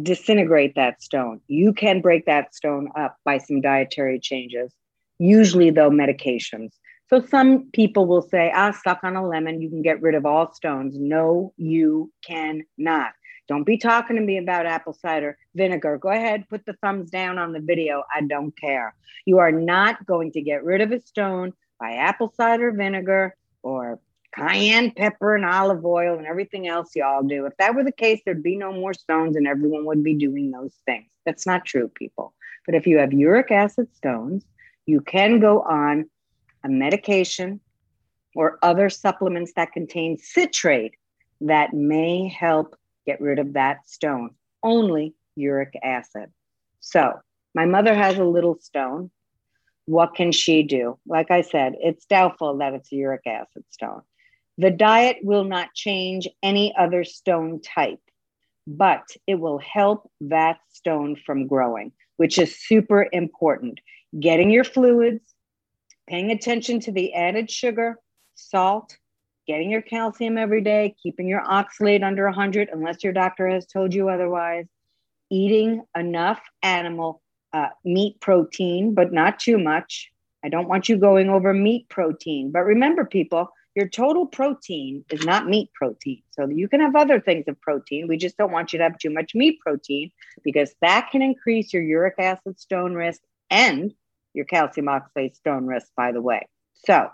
disintegrate 0.00 0.74
that 0.74 1.02
stone. 1.02 1.40
You 1.46 1.72
can 1.72 2.00
break 2.00 2.26
that 2.26 2.54
stone 2.54 2.88
up 2.96 3.16
by 3.24 3.38
some 3.38 3.60
dietary 3.60 4.18
changes, 4.20 4.72
usually, 5.18 5.70
though, 5.70 5.90
medications. 5.90 6.72
So 7.08 7.20
some 7.20 7.70
people 7.72 8.06
will 8.06 8.22
say, 8.22 8.50
ah, 8.54 8.72
suck 8.72 9.04
on 9.04 9.14
a 9.14 9.26
lemon, 9.26 9.62
you 9.62 9.70
can 9.70 9.82
get 9.82 10.02
rid 10.02 10.16
of 10.16 10.26
all 10.26 10.52
stones. 10.52 10.96
No, 10.98 11.52
you 11.56 12.12
cannot. 12.26 13.12
Don't 13.48 13.64
be 13.64 13.78
talking 13.78 14.16
to 14.16 14.22
me 14.22 14.38
about 14.38 14.66
apple 14.66 14.92
cider 14.92 15.38
vinegar. 15.54 15.98
Go 15.98 16.08
ahead, 16.08 16.48
put 16.48 16.66
the 16.66 16.72
thumbs 16.82 17.10
down 17.10 17.38
on 17.38 17.52
the 17.52 17.60
video. 17.60 18.02
I 18.12 18.22
don't 18.22 18.50
care. 18.58 18.92
You 19.24 19.38
are 19.38 19.52
not 19.52 20.04
going 20.04 20.32
to 20.32 20.40
get 20.40 20.64
rid 20.64 20.80
of 20.80 20.90
a 20.90 21.00
stone 21.00 21.52
by 21.78 21.92
apple 21.92 22.32
cider 22.36 22.72
vinegar 22.72 23.36
or 23.62 24.00
cayenne 24.34 24.90
pepper 24.90 25.34
and 25.34 25.44
olive 25.44 25.84
oil 25.84 26.16
and 26.16 26.26
everything 26.26 26.68
else 26.68 26.94
y'all 26.94 27.22
do. 27.22 27.46
If 27.46 27.56
that 27.58 27.74
were 27.74 27.84
the 27.84 27.92
case, 27.92 28.20
there'd 28.24 28.42
be 28.42 28.56
no 28.56 28.72
more 28.72 28.94
stones 28.94 29.36
and 29.36 29.46
everyone 29.46 29.84
would 29.86 30.02
be 30.02 30.14
doing 30.14 30.50
those 30.50 30.74
things. 30.84 31.06
That's 31.24 31.46
not 31.46 31.64
true, 31.64 31.88
people. 31.88 32.34
But 32.66 32.74
if 32.74 32.86
you 32.86 32.98
have 32.98 33.12
uric 33.12 33.50
acid 33.50 33.94
stones, 33.94 34.44
you 34.86 35.00
can 35.00 35.40
go 35.40 35.62
on 35.62 36.08
a 36.64 36.68
medication 36.68 37.60
or 38.34 38.58
other 38.62 38.90
supplements 38.90 39.52
that 39.56 39.72
contain 39.72 40.18
citrate 40.18 40.94
that 41.40 41.72
may 41.72 42.28
help 42.28 42.76
get 43.06 43.20
rid 43.20 43.38
of 43.38 43.54
that 43.54 43.88
stone. 43.88 44.30
Only 44.62 45.14
uric 45.36 45.74
acid. 45.82 46.30
So, 46.80 47.20
my 47.54 47.64
mother 47.64 47.94
has 47.94 48.18
a 48.18 48.24
little 48.24 48.58
stone. 48.60 49.10
What 49.86 50.14
can 50.14 50.32
she 50.32 50.62
do? 50.62 50.98
Like 51.06 51.30
I 51.30 51.42
said, 51.42 51.74
it's 51.80 52.04
doubtful 52.06 52.58
that 52.58 52.74
it's 52.74 52.92
a 52.92 52.96
uric 52.96 53.26
acid 53.26 53.64
stone. 53.70 54.02
The 54.58 54.70
diet 54.70 55.18
will 55.22 55.44
not 55.44 55.74
change 55.74 56.28
any 56.42 56.74
other 56.76 57.04
stone 57.04 57.60
type, 57.60 58.00
but 58.66 59.06
it 59.26 59.34
will 59.34 59.58
help 59.58 60.10
that 60.22 60.58
stone 60.72 61.16
from 61.16 61.46
growing, 61.46 61.92
which 62.16 62.38
is 62.38 62.58
super 62.58 63.06
important. 63.12 63.80
Getting 64.18 64.50
your 64.50 64.64
fluids, 64.64 65.34
paying 66.08 66.30
attention 66.30 66.80
to 66.80 66.92
the 66.92 67.12
added 67.12 67.50
sugar, 67.50 67.98
salt, 68.34 68.96
getting 69.46 69.70
your 69.70 69.82
calcium 69.82 70.38
every 70.38 70.62
day, 70.62 70.94
keeping 71.02 71.28
your 71.28 71.44
oxalate 71.44 72.02
under 72.02 72.24
100 72.24 72.70
unless 72.72 73.04
your 73.04 73.12
doctor 73.12 73.48
has 73.48 73.66
told 73.66 73.92
you 73.92 74.08
otherwise, 74.08 74.66
eating 75.30 75.82
enough 75.96 76.40
animal 76.62 77.22
uh, 77.52 77.68
meat 77.84 78.20
protein, 78.20 78.94
but 78.94 79.12
not 79.12 79.38
too 79.38 79.58
much. 79.58 80.10
I 80.44 80.48
don't 80.48 80.68
want 80.68 80.88
you 80.88 80.96
going 80.96 81.28
over 81.28 81.52
meat 81.52 81.88
protein. 81.88 82.52
But 82.52 82.60
remember, 82.60 83.04
people, 83.04 83.50
your 83.76 83.86
total 83.86 84.26
protein 84.26 85.04
is 85.10 85.24
not 85.26 85.46
meat 85.46 85.70
protein. 85.74 86.22
So 86.30 86.48
you 86.48 86.66
can 86.66 86.80
have 86.80 86.96
other 86.96 87.20
things 87.20 87.44
of 87.46 87.60
protein. 87.60 88.08
We 88.08 88.16
just 88.16 88.38
don't 88.38 88.50
want 88.50 88.72
you 88.72 88.78
to 88.78 88.84
have 88.84 88.98
too 88.98 89.10
much 89.10 89.34
meat 89.34 89.60
protein 89.60 90.10
because 90.42 90.74
that 90.80 91.10
can 91.12 91.20
increase 91.20 91.74
your 91.74 91.82
uric 91.82 92.14
acid 92.18 92.58
stone 92.58 92.94
risk 92.94 93.20
and 93.50 93.92
your 94.32 94.46
calcium 94.46 94.86
oxalate 94.86 95.36
stone 95.36 95.66
risk, 95.66 95.88
by 95.94 96.12
the 96.12 96.22
way. 96.22 96.48
So 96.86 97.10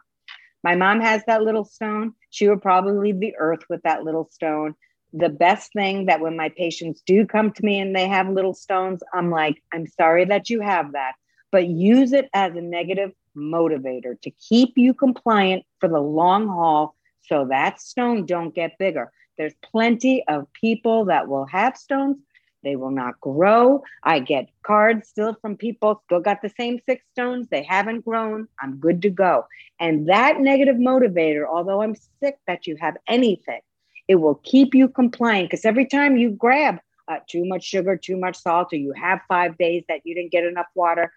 my 0.62 0.76
mom 0.76 1.00
has 1.00 1.24
that 1.26 1.42
little 1.42 1.64
stone. 1.64 2.14
She 2.30 2.48
would 2.48 2.62
probably 2.62 2.92
leave 2.92 3.18
the 3.18 3.34
earth 3.36 3.64
with 3.68 3.82
that 3.82 4.04
little 4.04 4.28
stone. 4.30 4.76
The 5.12 5.30
best 5.30 5.72
thing 5.72 6.06
that 6.06 6.20
when 6.20 6.36
my 6.36 6.50
patients 6.50 7.02
do 7.04 7.26
come 7.26 7.50
to 7.50 7.64
me 7.64 7.80
and 7.80 7.94
they 7.94 8.06
have 8.06 8.28
little 8.28 8.54
stones, 8.54 9.02
I'm 9.12 9.32
like, 9.32 9.60
I'm 9.74 9.88
sorry 9.88 10.26
that 10.26 10.48
you 10.48 10.60
have 10.60 10.92
that, 10.92 11.14
but 11.50 11.66
use 11.66 12.12
it 12.12 12.30
as 12.32 12.54
a 12.54 12.60
negative 12.60 13.10
motivator 13.36 14.20
to 14.22 14.30
keep 14.30 14.76
you 14.76 14.94
compliant 14.94 15.64
for 15.80 15.88
the 15.88 16.00
long 16.00 16.48
haul 16.48 16.94
so 17.22 17.46
that 17.46 17.80
stone 17.80 18.26
don't 18.26 18.54
get 18.54 18.78
bigger. 18.78 19.12
There's 19.38 19.54
plenty 19.62 20.24
of 20.28 20.52
people 20.52 21.06
that 21.06 21.28
will 21.28 21.46
have 21.46 21.76
stones 21.76 22.18
they 22.62 22.76
will 22.76 22.90
not 22.90 23.20
grow. 23.20 23.82
I 24.02 24.20
get 24.20 24.48
cards 24.64 25.08
still 25.08 25.36
from 25.40 25.56
people, 25.56 26.02
still 26.06 26.20
got 26.20 26.42
the 26.42 26.52
same 26.56 26.78
six 26.86 27.04
stones. 27.12 27.48
They 27.50 27.62
haven't 27.62 28.04
grown. 28.04 28.48
I'm 28.60 28.76
good 28.76 29.02
to 29.02 29.10
go. 29.10 29.46
And 29.80 30.08
that 30.08 30.40
negative 30.40 30.76
motivator, 30.76 31.44
although 31.46 31.82
I'm 31.82 31.96
sick 32.20 32.38
that 32.46 32.66
you 32.66 32.76
have 32.76 32.96
anything, 33.08 33.60
it 34.08 34.16
will 34.16 34.36
keep 34.36 34.74
you 34.74 34.88
compliant 34.88 35.50
because 35.50 35.64
every 35.64 35.86
time 35.86 36.16
you 36.16 36.30
grab 36.30 36.78
uh, 37.08 37.18
too 37.28 37.44
much 37.44 37.64
sugar, 37.64 37.96
too 37.96 38.16
much 38.16 38.36
salt, 38.36 38.72
or 38.72 38.76
you 38.76 38.92
have 38.92 39.20
five 39.28 39.58
days 39.58 39.82
that 39.88 40.00
you 40.04 40.14
didn't 40.14 40.30
get 40.30 40.44
enough 40.44 40.66
water, 40.74 41.12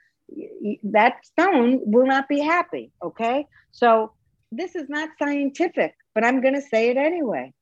that 0.84 1.26
stone 1.26 1.80
will 1.84 2.06
not 2.06 2.28
be 2.28 2.40
happy. 2.40 2.92
Okay. 3.02 3.48
So 3.72 4.14
this 4.52 4.76
is 4.76 4.90
not 4.90 5.10
scientific, 5.20 5.96
but 6.14 6.24
I'm 6.24 6.42
going 6.42 6.56
to 6.56 6.62
say 6.62 6.90
it 6.90 6.98
anyway 6.98 7.54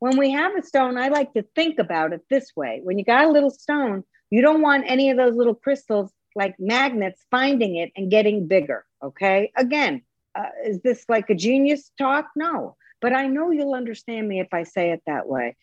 when 0.00 0.16
we 0.16 0.32
have 0.32 0.56
a 0.56 0.62
stone, 0.62 0.98
I 0.98 1.08
like 1.08 1.32
to 1.34 1.44
think 1.54 1.78
about 1.78 2.12
it 2.12 2.22
this 2.28 2.50
way. 2.56 2.80
When 2.82 2.98
you 2.98 3.04
got 3.04 3.26
a 3.26 3.30
little 3.30 3.50
stone, 3.50 4.02
you 4.30 4.42
don't 4.42 4.62
want 4.62 4.84
any 4.88 5.10
of 5.10 5.16
those 5.16 5.36
little 5.36 5.54
crystals 5.54 6.10
like 6.34 6.56
magnets 6.58 7.24
finding 7.30 7.76
it 7.76 7.92
and 7.94 8.10
getting 8.10 8.48
bigger. 8.48 8.84
Okay. 9.02 9.52
Again, 9.56 10.02
uh, 10.34 10.48
is 10.64 10.80
this 10.80 11.04
like 11.08 11.28
a 11.28 11.34
genius 11.34 11.90
talk? 11.98 12.28
No. 12.34 12.76
But 13.00 13.12
I 13.12 13.26
know 13.26 13.50
you'll 13.50 13.74
understand 13.74 14.26
me 14.26 14.40
if 14.40 14.48
I 14.52 14.62
say 14.62 14.90
it 14.90 15.02
that 15.06 15.28
way. 15.28 15.56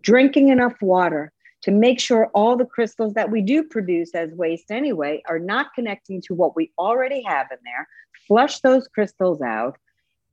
Drinking 0.00 0.48
enough 0.48 0.74
water 0.80 1.32
to 1.66 1.72
make 1.72 1.98
sure 1.98 2.30
all 2.32 2.56
the 2.56 2.64
crystals 2.64 3.14
that 3.14 3.28
we 3.28 3.42
do 3.42 3.64
produce 3.64 4.14
as 4.14 4.30
waste 4.30 4.70
anyway 4.70 5.20
are 5.28 5.40
not 5.40 5.74
connecting 5.74 6.22
to 6.22 6.32
what 6.32 6.54
we 6.54 6.72
already 6.78 7.22
have 7.22 7.48
in 7.50 7.58
there. 7.64 7.88
Flush 8.28 8.60
those 8.60 8.86
crystals 8.86 9.42
out. 9.42 9.76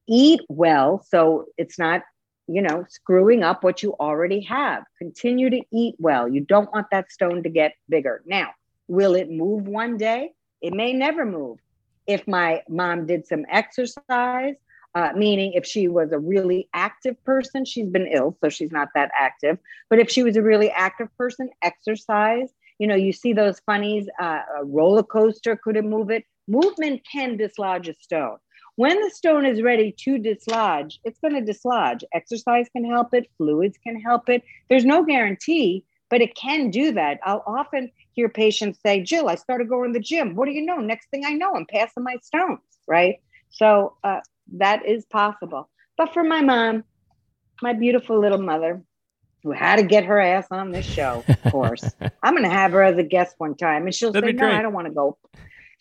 Eat 0.07 0.41
well 0.47 1.03
so 1.09 1.45
it's 1.57 1.79
not 1.79 2.03
you 2.47 2.61
know, 2.61 2.85
screwing 2.89 3.41
up 3.41 3.63
what 3.63 3.81
you 3.81 3.95
already 3.99 4.41
have. 4.41 4.83
Continue 4.97 5.49
to 5.49 5.61
eat 5.71 5.95
well. 5.97 6.27
You 6.27 6.41
don't 6.41 6.71
want 6.73 6.87
that 6.91 7.11
stone 7.11 7.41
to 7.43 7.49
get 7.49 7.73
bigger. 7.89 8.21
Now, 8.25 8.49
will 8.87 9.15
it 9.15 9.31
move 9.31 9.67
one 9.67 9.97
day? 9.97 10.33
It 10.61 10.73
may 10.73 10.93
never 10.93 11.25
move. 11.25 11.59
If 12.05 12.27
my 12.27 12.61
mom 12.67 13.05
did 13.05 13.25
some 13.25 13.45
exercise, 13.49 14.55
uh, 14.95 15.09
meaning 15.15 15.53
if 15.53 15.65
she 15.65 15.87
was 15.87 16.11
a 16.11 16.19
really 16.19 16.69
active 16.73 17.21
person, 17.23 17.65
she's 17.65 17.89
been 17.89 18.07
ill, 18.07 18.37
so 18.41 18.49
she's 18.49 18.71
not 18.71 18.89
that 18.95 19.11
active. 19.19 19.57
But 19.89 19.99
if 19.99 20.09
she 20.09 20.23
was 20.23 20.35
a 20.37 20.41
really 20.41 20.69
active 20.69 21.07
person, 21.17 21.49
exercise, 21.61 22.49
you 22.79 22.87
know, 22.87 22.95
you 22.95 23.13
see 23.13 23.33
those 23.33 23.59
funnies, 23.65 24.07
uh, 24.21 24.41
a 24.59 24.65
roller 24.65 25.03
coaster, 25.03 25.55
couldn't 25.55 25.89
move 25.89 26.09
it? 26.09 26.25
Movement 26.47 27.01
can 27.09 27.37
dislodge 27.37 27.87
a 27.87 27.93
stone. 27.95 28.37
When 28.75 28.99
the 29.01 29.11
stone 29.11 29.45
is 29.45 29.61
ready 29.61 29.93
to 29.99 30.17
dislodge, 30.17 30.99
it's 31.03 31.19
going 31.19 31.35
to 31.35 31.41
dislodge. 31.41 32.03
Exercise 32.13 32.67
can 32.69 32.83
help 32.83 33.13
it, 33.13 33.29
fluids 33.37 33.77
can 33.77 33.99
help 33.99 34.29
it. 34.29 34.43
There's 34.69 34.85
no 34.85 35.03
guarantee, 35.03 35.85
but 36.09 36.21
it 36.21 36.35
can 36.35 36.71
do 36.71 36.91
that. 36.93 37.19
I'll 37.23 37.43
often 37.45 37.91
hear 38.13 38.29
patients 38.29 38.79
say, 38.83 39.01
Jill, 39.01 39.29
I 39.29 39.35
started 39.35 39.69
going 39.69 39.93
to 39.93 39.99
the 39.99 40.03
gym. 40.03 40.35
What 40.35 40.45
do 40.45 40.51
you 40.51 40.65
know? 40.65 40.77
Next 40.77 41.09
thing 41.09 41.23
I 41.25 41.33
know, 41.33 41.53
I'm 41.55 41.65
passing 41.67 42.03
my 42.03 42.17
stones, 42.21 42.59
right? 42.87 43.17
So 43.49 43.95
uh, 44.03 44.21
that 44.57 44.85
is 44.85 45.05
possible. 45.05 45.69
But 45.97 46.13
for 46.13 46.23
my 46.23 46.41
mom, 46.41 46.83
my 47.61 47.73
beautiful 47.73 48.19
little 48.19 48.41
mother, 48.41 48.83
who 49.43 49.51
had 49.51 49.75
to 49.75 49.83
get 49.83 50.05
her 50.05 50.19
ass 50.19 50.47
on 50.51 50.71
this 50.71 50.85
show, 50.85 51.23
of 51.27 51.43
course. 51.51 51.83
I'm 52.21 52.33
going 52.33 52.43
to 52.43 52.49
have 52.49 52.71
her 52.71 52.81
as 52.81 52.97
a 52.97 53.03
guest 53.03 53.35
one 53.37 53.55
time, 53.55 53.85
and 53.85 53.93
she'll 53.93 54.11
That'd 54.11 54.29
say, 54.29 54.33
"No, 54.33 54.49
I 54.49 54.61
don't 54.61 54.73
want 54.73 54.87
to 54.87 54.93
go." 54.93 55.17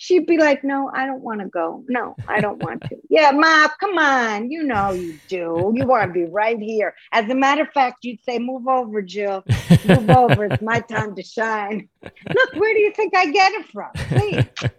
she'd 0.02 0.26
be 0.26 0.36
like, 0.36 0.64
No, 0.64 0.90
I 0.92 1.06
don't 1.06 1.22
want 1.22 1.40
to 1.40 1.48
go. 1.48 1.84
No, 1.88 2.16
I 2.26 2.40
don't 2.40 2.62
want 2.62 2.82
to. 2.82 2.96
yeah, 3.08 3.30
Mom, 3.30 3.70
come 3.78 3.96
on. 3.98 4.50
You 4.50 4.64
know 4.64 4.90
you 4.90 5.18
do. 5.28 5.72
You 5.74 5.86
want 5.86 6.08
to 6.08 6.12
be 6.12 6.24
right 6.24 6.58
here. 6.58 6.94
As 7.12 7.30
a 7.30 7.34
matter 7.34 7.62
of 7.62 7.68
fact, 7.70 7.98
you'd 8.04 8.22
say, 8.24 8.38
Move 8.38 8.66
over, 8.66 9.00
Jill. 9.00 9.44
Move 9.86 10.10
over. 10.10 10.46
It's 10.46 10.62
my 10.62 10.80
time 10.80 11.14
to 11.14 11.22
shine. 11.22 11.88
Look, 12.02 12.54
where 12.54 12.74
do 12.74 12.80
you 12.80 12.92
think 12.92 13.14
I 13.16 13.26
get 13.30 13.52
it 13.52 13.66
from? 13.68 13.90
Please. 13.94 14.70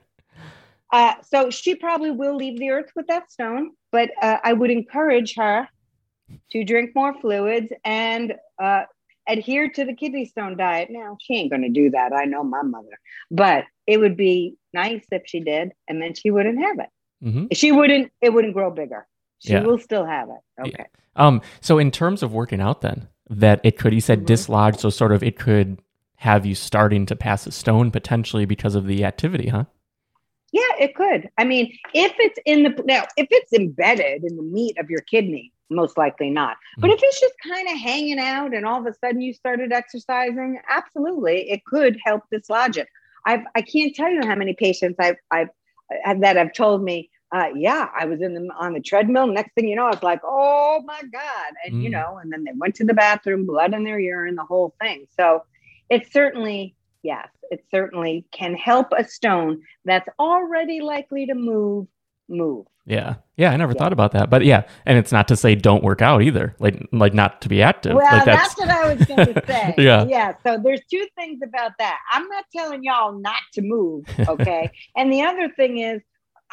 Uh, 0.93 1.15
so 1.23 1.49
she 1.49 1.73
probably 1.73 2.11
will 2.11 2.35
leave 2.35 2.59
the 2.59 2.69
earth 2.69 2.91
with 2.95 3.07
that 3.07 3.31
stone, 3.31 3.71
but 3.91 4.11
uh, 4.21 4.37
I 4.43 4.53
would 4.53 4.69
encourage 4.69 5.33
her 5.35 5.67
to 6.51 6.63
drink 6.63 6.91
more 6.93 7.19
fluids 7.19 7.73
and 7.83 8.35
uh, 8.61 8.83
adhere 9.27 9.69
to 9.69 9.85
the 9.85 9.95
kidney 9.95 10.25
stone 10.25 10.55
diet. 10.55 10.89
Now, 10.91 11.17
she 11.19 11.33
ain't 11.33 11.49
going 11.49 11.63
to 11.63 11.69
do 11.69 11.89
that. 11.89 12.13
I 12.13 12.25
know 12.25 12.43
my 12.43 12.61
mother, 12.61 12.99
but 13.31 13.65
it 13.87 13.97
would 13.97 14.15
be 14.15 14.55
nice 14.71 15.03
if 15.11 15.23
she 15.25 15.39
did, 15.39 15.71
and 15.87 15.99
then 15.99 16.13
she 16.13 16.29
wouldn't 16.29 16.59
have 16.59 16.77
it. 16.79 16.89
Mm-hmm. 17.25 17.45
She 17.53 17.71
wouldn't. 17.71 18.11
It 18.21 18.31
wouldn't 18.31 18.53
grow 18.53 18.69
bigger. 18.69 19.07
She 19.39 19.53
yeah. 19.53 19.63
will 19.63 19.79
still 19.79 20.05
have 20.05 20.29
it. 20.29 20.67
Okay. 20.67 20.75
Yeah. 20.77 20.85
Um. 21.15 21.41
So 21.59 21.79
in 21.79 21.89
terms 21.89 22.21
of 22.21 22.33
working 22.33 22.61
out, 22.61 22.81
then 22.81 23.07
that 23.29 23.61
it 23.63 23.79
could, 23.79 23.93
you 23.93 24.01
said 24.01 24.19
mm-hmm. 24.19 24.27
dislodge. 24.27 24.77
So 24.79 24.89
sort 24.89 25.11
of, 25.11 25.23
it 25.23 25.39
could 25.39 25.81
have 26.17 26.45
you 26.45 26.53
starting 26.53 27.05
to 27.07 27.15
pass 27.15 27.47
a 27.47 27.51
stone 27.51 27.89
potentially 27.89 28.45
because 28.45 28.75
of 28.75 28.85
the 28.85 29.03
activity, 29.05 29.47
huh? 29.47 29.65
Yeah, 30.53 30.61
it 30.79 30.95
could. 30.95 31.29
I 31.39 31.45
mean, 31.45 31.75
if 31.95 32.13
it's 32.19 32.39
in 32.45 32.61
the 32.61 32.83
now, 32.85 33.05
if 33.17 33.27
it's 33.31 33.51
embedded 33.51 34.23
in 34.23 34.37
the 34.37 34.43
meat 34.43 34.77
of 34.77 34.87
your 34.87 35.01
kidney, 35.01 35.51
most 35.71 35.97
likely 35.97 36.29
not. 36.29 36.57
But 36.77 36.91
if 36.91 36.99
it's 37.01 37.19
just 37.19 37.33
kind 37.43 37.67
of 37.67 37.75
hanging 37.75 38.19
out 38.19 38.53
and 38.53 38.63
all 38.63 38.79
of 38.79 38.85
a 38.85 38.93
sudden 38.93 39.19
you 39.19 39.33
started 39.33 39.73
exercising, 39.73 40.59
absolutely, 40.69 41.49
it 41.49 41.65
could 41.65 41.97
help 42.05 42.21
dislodge 42.31 42.77
it. 42.77 42.87
I've 43.25 43.41
I 43.55 43.63
can't 43.63 43.95
tell 43.95 44.11
you 44.11 44.21
how 44.23 44.35
many 44.35 44.53
patients 44.53 44.97
I've 44.99 45.17
I've 45.31 45.49
that 46.19 46.35
have 46.35 46.53
told 46.53 46.83
me, 46.83 47.09
uh, 47.33 47.49
yeah, 47.55 47.89
I 47.99 48.05
was 48.05 48.21
in 48.21 48.35
the 48.35 48.53
on 48.55 48.73
the 48.73 48.79
treadmill. 48.79 49.25
Next 49.25 49.55
thing 49.55 49.67
you 49.67 49.75
know, 49.75 49.87
I 49.87 49.89
was 49.89 50.03
like, 50.03 50.21
oh 50.23 50.83
my 50.85 51.01
god, 51.01 51.53
and 51.65 51.75
mm. 51.75 51.83
you 51.83 51.89
know, 51.89 52.19
and 52.21 52.31
then 52.31 52.43
they 52.43 52.51
went 52.55 52.75
to 52.75 52.85
the 52.85 52.93
bathroom, 52.93 53.47
blood 53.47 53.73
in 53.73 53.83
their 53.83 53.99
urine, 53.99 54.35
the 54.35 54.45
whole 54.45 54.75
thing. 54.79 55.07
So 55.19 55.45
it's 55.89 56.13
certainly, 56.13 56.75
yes, 57.01 57.27
it 57.53 57.65
certainly 57.71 58.25
can 58.31 58.55
help 58.55 58.87
a 58.97 59.07
stone 59.07 59.61
that's 59.85 60.09
already 60.19 60.81
likely 60.81 61.25
to 61.27 61.35
move 61.35 61.87
move. 62.27 62.65
Yeah. 62.85 63.15
Yeah, 63.37 63.51
I 63.51 63.57
never 63.57 63.73
yeah. 63.73 63.79
thought 63.79 63.93
about 63.93 64.11
that. 64.11 64.29
But 64.29 64.45
yeah, 64.45 64.63
and 64.85 64.97
it's 64.97 65.11
not 65.11 65.27
to 65.29 65.35
say 65.35 65.55
don't 65.55 65.83
work 65.83 66.01
out 66.01 66.21
either. 66.21 66.55
Like 66.59 66.87
like 66.91 67.13
not 67.13 67.41
to 67.41 67.49
be 67.49 67.61
active. 67.61 67.95
Well, 67.95 68.05
like 68.05 68.25
that's... 68.25 68.55
that's 68.55 68.59
what 68.59 68.69
I 68.69 68.93
was 68.93 69.05
going 69.05 69.33
to 69.33 69.43
say. 69.47 69.73
yeah. 69.77 70.05
Yeah, 70.05 70.33
so 70.43 70.59
there's 70.61 70.81
two 70.89 71.07
things 71.15 71.39
about 71.43 71.71
that. 71.79 71.99
I'm 72.11 72.27
not 72.27 72.45
telling 72.55 72.83
y'all 72.83 73.17
not 73.17 73.41
to 73.53 73.61
move, 73.61 74.05
okay? 74.27 74.69
and 74.97 75.11
the 75.11 75.21
other 75.21 75.49
thing 75.49 75.77
is 75.77 76.01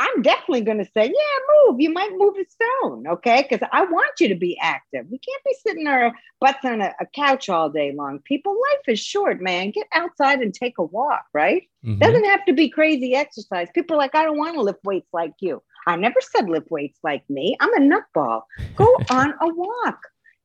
I'm 0.00 0.22
definitely 0.22 0.62
going 0.62 0.78
to 0.78 0.90
say, 0.96 1.04
yeah, 1.04 1.68
move. 1.68 1.78
You 1.78 1.92
might 1.92 2.10
move 2.16 2.34
a 2.38 2.44
stone, 2.48 3.06
okay? 3.06 3.46
Because 3.46 3.68
I 3.70 3.84
want 3.84 4.18
you 4.18 4.28
to 4.28 4.34
be 4.34 4.58
active. 4.58 5.04
We 5.10 5.18
can't 5.18 5.44
be 5.44 5.54
sitting 5.62 5.86
our 5.86 6.14
butts 6.40 6.64
on 6.64 6.80
a, 6.80 6.94
a, 7.00 7.06
couch 7.14 7.50
all 7.50 7.68
day 7.68 7.92
long. 7.92 8.20
People, 8.20 8.54
life 8.54 8.88
is 8.88 8.98
short, 8.98 9.42
man. 9.42 9.72
Get 9.72 9.86
outside 9.92 10.40
and 10.40 10.54
take 10.54 10.78
a 10.78 10.84
walk, 10.84 11.26
right? 11.34 11.64
Mm-hmm. 11.84 11.98
Doesn't 11.98 12.24
have 12.24 12.46
to 12.46 12.54
be 12.54 12.70
crazy 12.70 13.14
exercise. 13.14 13.68
People 13.74 13.96
are 13.96 13.98
like, 13.98 14.14
I 14.14 14.22
don't 14.22 14.38
want 14.38 14.54
to 14.54 14.62
lift 14.62 14.82
weights 14.84 15.10
like 15.12 15.34
you. 15.38 15.62
I 15.86 15.96
never 15.96 16.20
said 16.22 16.48
lift 16.48 16.70
weights 16.70 16.98
like 17.02 17.28
me. 17.28 17.58
I'm 17.60 17.74
a 17.74 17.80
nutball. 17.80 18.44
Go 18.76 18.86
on 19.10 19.34
a 19.42 19.48
walk. 19.54 20.00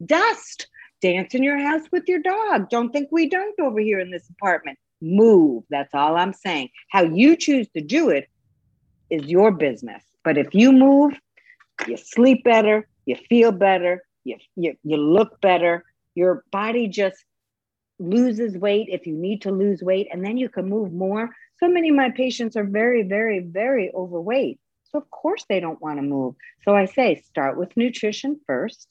Dust. 0.06 0.68
Dance 1.02 1.34
in 1.34 1.44
your 1.44 1.60
house 1.60 1.84
with 1.94 2.04
your 2.08 2.20
dog. 2.20 2.70
Don't 2.70 2.92
think 2.92 3.08
we 3.10 3.30
don't 3.30 3.58
over 3.62 3.80
here 3.80 4.02
in 4.02 4.12
this 4.12 4.30
apartment. 4.30 4.78
Move. 5.02 5.64
That's 5.70 5.94
all 5.94 6.18
I'm 6.18 6.34
saying. 6.34 6.70
How 6.90 7.04
you 7.04 7.38
choose 7.38 7.70
to 7.70 7.82
do 7.82 8.10
it 8.10 8.28
is 9.10 9.26
your 9.26 9.52
business. 9.52 10.04
But 10.24 10.38
if 10.38 10.54
you 10.54 10.72
move, 10.72 11.14
you 11.88 11.98
sleep 11.98 12.44
better, 12.44 12.88
you 13.06 13.16
feel 13.30 13.52
better, 13.52 14.04
you, 14.24 14.38
you, 14.56 14.76
you 14.84 14.98
look 14.98 15.40
better, 15.42 15.84
your 16.16 16.44
body 16.52 16.88
just 16.88 17.24
loses 18.00 18.58
weight 18.58 18.88
if 18.90 19.06
you 19.06 19.14
need 19.14 19.44
to 19.44 19.52
lose 19.52 19.82
weight, 19.82 20.08
and 20.12 20.26
then 20.26 20.38
you 20.38 20.50
can 20.50 20.68
move 20.68 20.92
more. 20.92 21.30
So 21.60 21.68
many 21.68 21.90
of 21.90 21.96
my 21.96 22.10
patients 22.10 22.56
are 22.58 22.64
very, 22.64 23.04
very, 23.04 23.40
very 23.40 23.92
overweight. 23.94 24.60
So, 24.92 25.00
of 25.00 25.10
course, 25.10 25.46
they 25.48 25.60
don't 25.60 25.82
want 25.82 25.98
to 25.98 26.02
move. 26.02 26.36
So, 26.64 26.76
I 26.76 26.86
say 26.86 27.22
start 27.28 27.58
with 27.58 27.76
nutrition 27.78 28.40
first, 28.46 28.88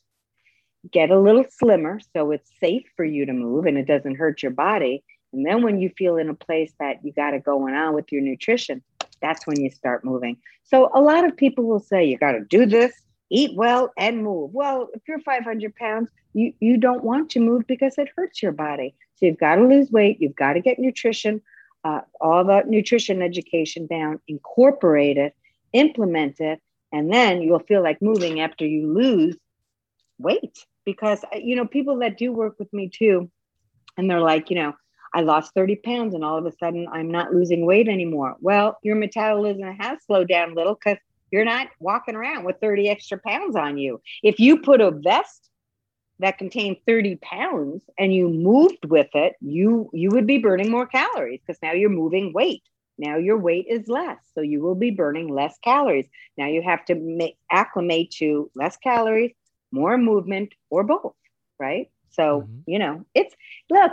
get 0.91 1.11
a 1.11 1.19
little 1.19 1.45
slimmer 1.51 1.99
so 2.15 2.31
it's 2.31 2.51
safe 2.61 2.85
for 2.97 3.05
you 3.05 3.27
to 3.27 3.33
move 3.33 3.65
and 3.67 3.79
it 3.79 3.87
doesn't 3.87 4.17
hurt 4.17 4.43
your 4.43 4.53
body. 4.53 5.03
And 5.33 5.45
then, 5.45 5.63
when 5.63 5.81
you 5.81 5.91
feel 5.97 6.17
in 6.17 6.29
a 6.29 6.35
place 6.35 6.73
that 6.79 7.05
you 7.05 7.13
got 7.13 7.35
it 7.35 7.45
going 7.45 7.75
on 7.75 7.95
with 7.95 8.13
your 8.13 8.23
nutrition, 8.23 8.83
that's 9.25 9.47
when 9.47 9.61
you 9.61 9.71
start 9.71 10.05
moving. 10.05 10.37
So 10.65 10.91
a 10.95 11.01
lot 11.01 11.25
of 11.25 11.37
people 11.37 11.65
will 11.65 11.81
say, 11.81 12.05
you 12.05 12.19
got 12.19 12.33
to 12.33 12.45
do 12.45 12.67
this, 12.67 12.93
eat 13.31 13.57
well, 13.57 13.91
and 13.97 14.23
move. 14.23 14.53
Well, 14.53 14.89
if 14.93 15.03
you're 15.09 15.21
500 15.21 15.75
pounds, 15.77 16.11
you, 16.35 16.53
you 16.61 16.77
don't 16.77 17.03
want 17.03 17.31
to 17.31 17.41
move 17.41 17.67
because 17.67 17.97
it 17.97 18.09
hurts 18.17 18.43
your 18.43 18.53
body. 18.53 18.95
So 19.17 19.27
you've 19.27 19.39
got 19.39 19.57
to 19.57 19.67
lose 19.67 19.91
weight, 19.91 20.21
you've 20.21 20.37
got 20.37 20.53
to 20.55 20.61
get 20.61 20.79
nutrition, 20.79 21.41
uh, 21.85 22.03
all 22.21 22.45
the 22.45 22.65
nutrition 22.67 23.23
education 23.23 23.87
down, 23.87 24.21
incorporate 24.29 25.17
it, 25.17 25.35
implement 25.73 26.41
it, 26.41 26.61
and 26.93 27.13
then 27.13 27.41
you'll 27.41 27.61
feel 27.61 27.83
like 27.83 28.03
moving 28.03 28.41
after 28.41 28.67
you 28.67 28.93
lose 28.93 29.37
weight. 30.19 30.67
Because, 30.85 31.25
uh, 31.25 31.39
you 31.39 31.57
know, 31.57 31.67
people 31.67 31.99
that 32.01 32.19
do 32.19 32.31
work 32.33 32.57
with 32.59 32.71
me 32.73 32.91
too, 32.91 33.31
and 33.97 34.11
they're 34.11 34.21
like, 34.21 34.51
you 34.51 34.57
know, 34.57 34.75
I 35.15 35.21
lost 35.21 35.55
30 35.55 35.77
pounds 35.77 36.15
and 36.15 36.25
all 36.25 36.37
of 36.37 36.45
a 36.45 36.53
sudden 36.53 36.89
I'm 36.93 37.11
not 37.11 37.33
losing 37.33 37.65
weight 37.65 37.89
anymore. 37.89 38.37
Well, 38.41 38.79
your 38.83 38.97
metabolism 38.97 39.63
has 39.79 40.05
slowed 40.05 40.29
down 40.29 40.51
a 40.51 40.55
little 40.55 40.75
because 40.75 40.99
you're 41.31 41.45
not 41.45 41.69
walking 41.79 42.17
around 42.17 42.45
with 42.45 42.57
30 42.61 42.89
extra 42.89 43.19
pounds 43.19 43.55
on 43.55 43.79
you. 43.79 44.01
If 44.25 44.41
you 44.41 44.59
put 44.59 44.81
a 44.81 44.91
vest 44.91 45.51
that 46.19 46.39
contained 46.39 46.79
30 46.87 47.17
pounds 47.17 47.83
and 47.97 48.13
you 48.13 48.29
moved 48.29 48.85
with 48.87 49.09
it, 49.15 49.35
you 49.41 49.89
you 49.93 50.11
would 50.11 50.27
be 50.27 50.39
burning 50.39 50.71
more 50.71 50.87
calories 50.87 51.41
because 51.47 51.63
now 51.63 51.73
you're 51.73 51.91
moving 51.91 52.33
weight. 52.33 52.63
Now 52.99 53.17
your 53.17 53.39
weight 53.39 53.67
is 53.69 53.89
less, 53.89 54.19
so 54.35 54.41
you 54.41 54.61
will 54.63 54.77
be 54.77 54.91
burning 54.91 55.29
less 55.29 55.57
calories. 55.63 56.09
Now 56.37 56.47
you 56.49 56.63
have 56.63 56.85
to 56.87 56.95
make 56.97 57.37
acclimate 57.51 58.11
to 58.19 58.51
less 58.55 58.77
calories, 58.77 59.33
more 59.71 59.97
movement, 59.97 60.55
or 60.71 60.83
both, 60.85 61.15
right? 61.59 61.91
So, 62.15 62.43
mm-hmm. 62.43 62.71
you 62.71 62.79
know, 62.79 63.05
it's 63.15 63.35
look, 63.71 63.93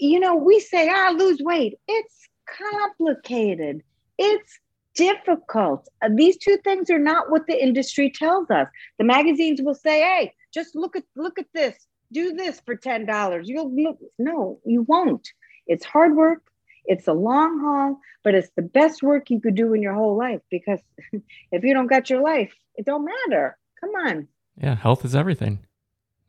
you 0.00 0.20
know, 0.20 0.36
we 0.36 0.60
say, 0.60 0.88
ah, 0.90 1.14
lose 1.16 1.40
weight. 1.40 1.78
It's 1.88 2.28
complicated. 2.46 3.82
It's 4.18 4.58
difficult. 4.94 5.88
Uh, 6.02 6.08
these 6.14 6.36
two 6.38 6.56
things 6.64 6.90
are 6.90 6.98
not 6.98 7.30
what 7.30 7.46
the 7.46 7.62
industry 7.62 8.10
tells 8.10 8.50
us. 8.50 8.68
The 8.98 9.04
magazines 9.04 9.60
will 9.62 9.74
say, 9.74 10.00
hey, 10.00 10.32
just 10.52 10.74
look 10.74 10.96
at 10.96 11.04
look 11.14 11.38
at 11.38 11.46
this. 11.54 11.76
Do 12.12 12.32
this 12.32 12.60
for 12.64 12.76
$10. 12.76 13.40
You'll 13.44 13.74
look. 13.74 13.98
No, 14.18 14.60
you 14.64 14.82
won't. 14.82 15.28
It's 15.66 15.84
hard 15.84 16.16
work. 16.16 16.42
It's 16.84 17.08
a 17.08 17.12
long 17.12 17.60
haul, 17.60 18.00
but 18.22 18.34
it's 18.34 18.50
the 18.54 18.62
best 18.62 19.02
work 19.02 19.28
you 19.28 19.40
could 19.40 19.56
do 19.56 19.74
in 19.74 19.82
your 19.82 19.94
whole 19.94 20.16
life 20.16 20.40
because 20.50 20.78
if 21.52 21.64
you 21.64 21.74
don't 21.74 21.88
got 21.88 22.08
your 22.08 22.22
life, 22.22 22.54
it 22.76 22.86
don't 22.86 23.04
matter. 23.04 23.58
Come 23.80 23.90
on. 24.06 24.28
Yeah, 24.56 24.76
health 24.76 25.04
is 25.04 25.14
everything. 25.16 25.58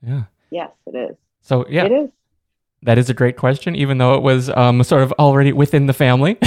Yeah. 0.01 0.23
Yes, 0.49 0.71
it 0.85 0.95
is. 0.95 1.15
So 1.41 1.65
yeah, 1.69 1.85
it 1.85 1.91
is. 1.91 2.09
That 2.83 2.97
is 2.97 3.09
a 3.09 3.13
great 3.13 3.37
question, 3.37 3.75
even 3.75 3.97
though 3.97 4.13
it 4.13 4.21
was 4.21 4.49
um, 4.51 4.83
sort 4.83 5.01
of 5.01 5.11
already 5.13 5.51
within 5.51 5.87
the 5.87 5.93
family. 5.93 6.35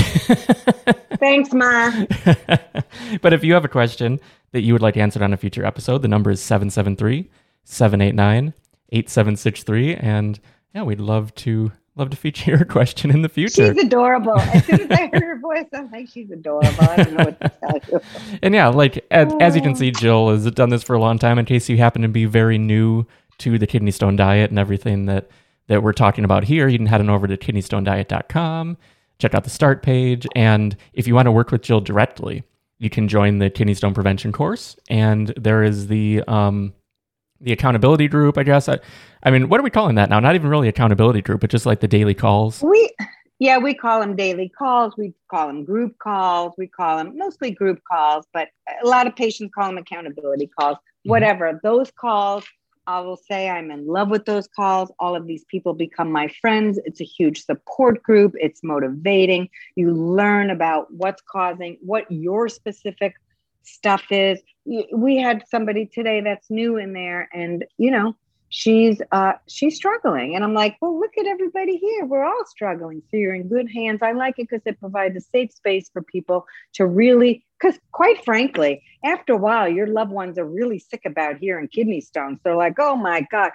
Thanks, 1.19 1.52
Ma. 1.52 1.90
but 3.21 3.33
if 3.33 3.42
you 3.42 3.52
have 3.54 3.64
a 3.64 3.69
question 3.69 4.21
that 4.52 4.62
you 4.62 4.73
would 4.73 4.83
like 4.83 4.97
answered 4.97 5.23
on 5.23 5.33
a 5.33 5.37
future 5.37 5.64
episode, 5.64 6.02
the 6.02 6.09
number 6.09 6.30
is 6.30 6.40
773 6.40 7.28
789 7.64 8.54
8763. 8.92 9.97
And 9.97 10.40
yeah, 10.75 10.83
we'd 10.83 11.00
love 11.00 11.35
to 11.37 11.73
love 11.97 12.11
to 12.11 12.16
feature 12.16 12.52
your 12.52 12.64
question 12.76 13.11
in 13.11 13.23
the 13.23 13.28
future. 13.28 13.75
She's 13.75 13.85
adorable. 13.85 14.38
As 14.38 14.64
soon 14.64 14.80
as 14.80 14.90
I 14.90 15.09
heard 15.12 15.23
her 15.23 15.38
voice, 15.38 15.66
I'm 15.75 15.90
like, 15.90 16.09
she's 16.09 16.30
adorable. 16.30 16.80
I 16.80 16.97
don't 16.97 17.12
know 17.12 17.25
what 17.25 17.40
to 17.40 17.52
tell 17.61 17.80
you. 17.90 18.00
and 18.42 18.54
yeah, 18.54 18.69
like 18.69 19.04
as, 19.11 19.33
as, 19.40 19.57
you 19.57 19.62
can 19.62 19.75
see, 19.75 19.90
Jill 19.90 20.30
has 20.30 20.50
done 20.52 20.71
this 20.71 20.83
for 20.83 20.95
a 20.95 21.00
long 21.00 21.19
time. 21.19 21.38
In 21.38 21.45
case 21.45 21.69
you 21.69 21.76
happen 21.76 22.02
to 22.02 22.09
be 22.09 22.25
very 22.25 22.57
new 22.57 23.04
to 23.41 23.59
the 23.59 23.67
kidney 23.67 23.91
stone 23.91 24.17
diet 24.17 24.51
and 24.51 24.59
everything 24.59 25.07
that 25.07 25.29
that 25.67 25.83
we're 25.83 25.93
talking 25.93 26.25
about 26.25 26.45
here, 26.45 26.67
you 26.67 26.79
can 26.79 26.87
head 26.87 27.01
on 27.01 27.09
over 27.09 27.29
to 27.29 27.37
kidneystonediet.com, 27.37 28.77
check 29.19 29.35
out 29.35 29.45
the 29.45 29.51
start 29.51 29.85
page, 29.85 30.27
and 30.35 30.77
if 30.95 31.07
you 31.07 31.15
want 31.15 31.27
to 31.27 31.33
work 31.33 31.53
with 31.53 31.63
Jill 31.63 31.81
directly, 31.81 32.43
you 32.81 32.91
can 32.91 33.07
join 33.07 33.39
the 33.39 33.51
kidney 33.51 33.75
stone 33.75 33.95
prevention 33.95 34.33
course. 34.33 34.75
And 34.89 35.29
there 35.37 35.63
is 35.63 35.87
the 35.87 36.25
um, 36.26 36.73
the 37.41 37.53
accountability 37.53 38.09
group, 38.09 38.37
I 38.37 38.43
guess. 38.43 38.69
I, 38.69 38.79
I 39.23 39.31
mean, 39.31 39.49
what 39.49 39.61
are 39.61 39.63
we 39.63 39.71
calling 39.71 39.95
that 39.95 40.11
now? 40.11 40.19
Not 40.19 40.35
even 40.35 40.50
really 40.50 40.69
accountability 40.69 41.23
group, 41.23 41.41
but 41.41 41.50
just 41.50 41.67
like 41.67 41.81
the 41.81 41.89
daily 41.89 42.15
calls. 42.15 42.63
We 42.63 42.91
yeah, 43.39 43.57
we 43.57 43.75
call 43.75 44.00
them 44.00 44.17
daily 44.17 44.50
calls. 44.50 44.95
We 44.99 45.15
call 45.31 45.47
them 45.47 45.65
group 45.65 45.99
calls. 45.99 46.55
We 46.59 46.67
call 46.67 46.99
them 46.99 47.17
mostly 47.17 47.50
group 47.50 47.81
calls, 47.91 48.26
but 48.35 48.49
a 48.83 48.87
lot 48.87 49.07
of 49.07 49.17
patients 49.17 49.53
call 49.55 49.69
them 49.69 49.79
accountability 49.79 50.49
calls. 50.59 50.76
Mm-hmm. 50.76 51.11
Whatever. 51.11 51.61
Those 51.63 51.91
calls 51.91 52.45
I 52.86 53.00
will 53.00 53.16
say 53.16 53.49
I'm 53.49 53.71
in 53.71 53.86
love 53.86 54.08
with 54.08 54.25
those 54.25 54.49
calls. 54.49 54.90
All 54.99 55.14
of 55.14 55.26
these 55.26 55.45
people 55.45 55.75
become 55.75 56.10
my 56.10 56.28
friends. 56.40 56.78
It's 56.84 57.00
a 57.00 57.04
huge 57.04 57.45
support 57.45 58.02
group. 58.02 58.34
It's 58.38 58.62
motivating. 58.64 59.49
You 59.76 59.93
learn 59.93 60.50
about 60.50 60.93
what's 60.93 61.23
causing, 61.23 61.78
what 61.80 62.10
your 62.10 62.49
specific 62.49 63.14
stuff 63.62 64.02
is. 64.10 64.40
We 64.64 65.19
had 65.19 65.45
somebody 65.49 65.86
today 65.86 66.21
that's 66.21 66.50
new 66.50 66.76
in 66.76 66.93
there, 66.93 67.28
and 67.32 67.64
you 67.78 67.90
know, 67.90 68.16
she's 68.50 69.00
uh 69.13 69.32
she's 69.49 69.76
struggling. 69.76 70.34
And 70.34 70.45
i'm 70.45 70.52
like 70.52 70.76
well 70.80 70.99
look 70.99 71.17
at 71.19 71.26
everybody 71.26 71.76
here. 71.76 72.04
We're 72.04 72.25
all 72.25 72.45
struggling. 72.47 73.02
So 73.10 73.17
you're 73.17 73.34
in 73.34 73.49
good 73.49 73.71
hands. 73.73 74.00
I 74.02 74.13
like 74.13 74.34
it 74.39 74.49
because 74.50 74.63
it 74.67 74.78
provides 74.78 75.17
a 75.17 75.21
safe 75.21 75.52
space 75.52 75.89
for 75.91 76.02
people 76.02 76.45
to 76.75 76.86
really 76.86 77.47
because 77.58 77.78
quite 77.93 78.23
frankly 78.25 78.82
after 79.04 79.32
a 79.32 79.36
while 79.36 79.69
your 79.69 79.86
loved 79.86 80.10
ones 80.13 80.39
are 80.39 80.45
really 80.45 80.78
sick 80.78 81.02
about 81.06 81.39
hearing 81.39 81.69
kidney 81.69 82.02
stones. 82.02 82.39
They're 82.45 82.56
like 82.56 82.78
oh 82.78 82.97
my 82.97 83.26
god. 83.30 83.52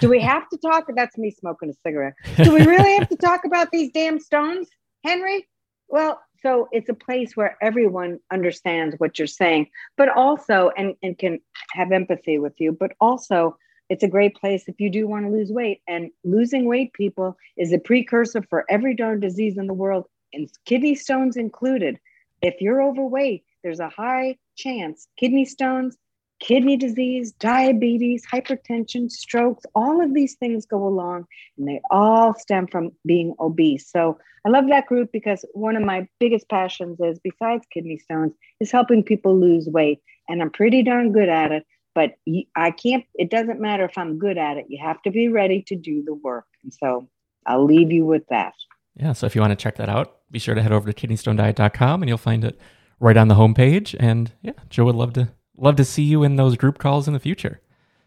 Do 0.00 0.08
we 0.08 0.20
have 0.20 0.48
to 0.48 0.56
talk? 0.56 0.86
That's 0.94 1.18
me 1.18 1.30
smoking 1.30 1.68
a 1.68 1.74
cigarette. 1.86 2.14
Do 2.42 2.54
we 2.54 2.64
really 2.64 2.94
have 2.94 3.08
to 3.10 3.16
talk 3.16 3.44
about 3.44 3.70
these 3.72 3.90
damn 3.92 4.20
stones 4.20 4.68
henry? 5.04 5.48
Well 5.88 6.20
so 6.40 6.68
it's 6.70 6.88
a 6.88 6.94
place 6.94 7.36
where 7.36 7.56
everyone 7.60 8.20
understands 8.30 8.94
what 8.98 9.18
you're 9.18 9.26
saying 9.26 9.68
but 9.96 10.08
also 10.08 10.70
and, 10.76 10.94
and 11.02 11.18
can 11.18 11.40
have 11.72 11.90
empathy 11.90 12.38
with 12.38 12.52
you 12.58 12.70
but 12.70 12.92
also 13.00 13.56
it's 13.88 14.02
a 14.02 14.08
great 14.08 14.36
place 14.36 14.64
if 14.66 14.80
you 14.80 14.90
do 14.90 15.06
want 15.06 15.24
to 15.24 15.32
lose 15.32 15.50
weight. 15.50 15.80
And 15.88 16.10
losing 16.24 16.66
weight, 16.66 16.92
people, 16.92 17.36
is 17.56 17.72
a 17.72 17.78
precursor 17.78 18.42
for 18.42 18.64
every 18.68 18.94
darn 18.94 19.20
disease 19.20 19.56
in 19.56 19.66
the 19.66 19.74
world, 19.74 20.06
and 20.32 20.48
kidney 20.64 20.94
stones 20.94 21.36
included. 21.36 21.98
If 22.42 22.60
you're 22.60 22.82
overweight, 22.82 23.44
there's 23.62 23.80
a 23.80 23.88
high 23.88 24.36
chance 24.56 25.08
kidney 25.16 25.44
stones, 25.44 25.96
kidney 26.40 26.76
disease, 26.76 27.32
diabetes, 27.32 28.24
hypertension, 28.26 29.10
strokes, 29.10 29.64
all 29.74 30.00
of 30.02 30.14
these 30.14 30.34
things 30.36 30.66
go 30.66 30.86
along 30.86 31.26
and 31.56 31.66
they 31.66 31.80
all 31.90 32.34
stem 32.34 32.66
from 32.66 32.92
being 33.06 33.34
obese. 33.40 33.90
So 33.90 34.18
I 34.46 34.50
love 34.50 34.68
that 34.68 34.86
group 34.86 35.10
because 35.12 35.44
one 35.52 35.76
of 35.76 35.82
my 35.82 36.06
biggest 36.20 36.48
passions 36.48 37.00
is, 37.00 37.18
besides 37.18 37.66
kidney 37.72 37.98
stones, 37.98 38.34
is 38.60 38.70
helping 38.70 39.02
people 39.02 39.38
lose 39.38 39.68
weight. 39.68 40.00
And 40.28 40.40
I'm 40.40 40.50
pretty 40.50 40.82
darn 40.82 41.12
good 41.12 41.28
at 41.28 41.52
it 41.52 41.66
but 41.98 42.14
I 42.54 42.70
can't, 42.70 43.04
it 43.14 43.28
doesn't 43.28 43.60
matter 43.60 43.84
if 43.84 43.98
I'm 43.98 44.20
good 44.20 44.38
at 44.38 44.56
it. 44.56 44.66
You 44.68 44.78
have 44.80 45.02
to 45.02 45.10
be 45.10 45.26
ready 45.26 45.62
to 45.62 45.74
do 45.74 46.04
the 46.04 46.14
work. 46.14 46.46
And 46.62 46.72
so 46.72 47.08
I'll 47.44 47.64
leave 47.64 47.90
you 47.90 48.06
with 48.06 48.22
that. 48.28 48.52
Yeah. 48.94 49.14
So 49.14 49.26
if 49.26 49.34
you 49.34 49.40
want 49.40 49.50
to 49.50 49.56
check 49.56 49.74
that 49.78 49.88
out, 49.88 50.20
be 50.30 50.38
sure 50.38 50.54
to 50.54 50.62
head 50.62 50.70
over 50.70 50.92
to 50.92 51.06
kidneystonediet.com 51.06 52.00
and 52.00 52.08
you'll 52.08 52.16
find 52.16 52.44
it 52.44 52.56
right 53.00 53.16
on 53.16 53.26
the 53.26 53.34
homepage. 53.34 53.96
And 53.98 54.30
yeah, 54.42 54.52
Joe 54.70 54.84
would 54.84 54.94
love 54.94 55.12
to 55.14 55.30
love 55.56 55.74
to 55.74 55.84
see 55.84 56.04
you 56.04 56.22
in 56.22 56.36
those 56.36 56.56
group 56.56 56.78
calls 56.78 57.08
in 57.08 57.14
the 57.14 57.18
future. 57.18 57.60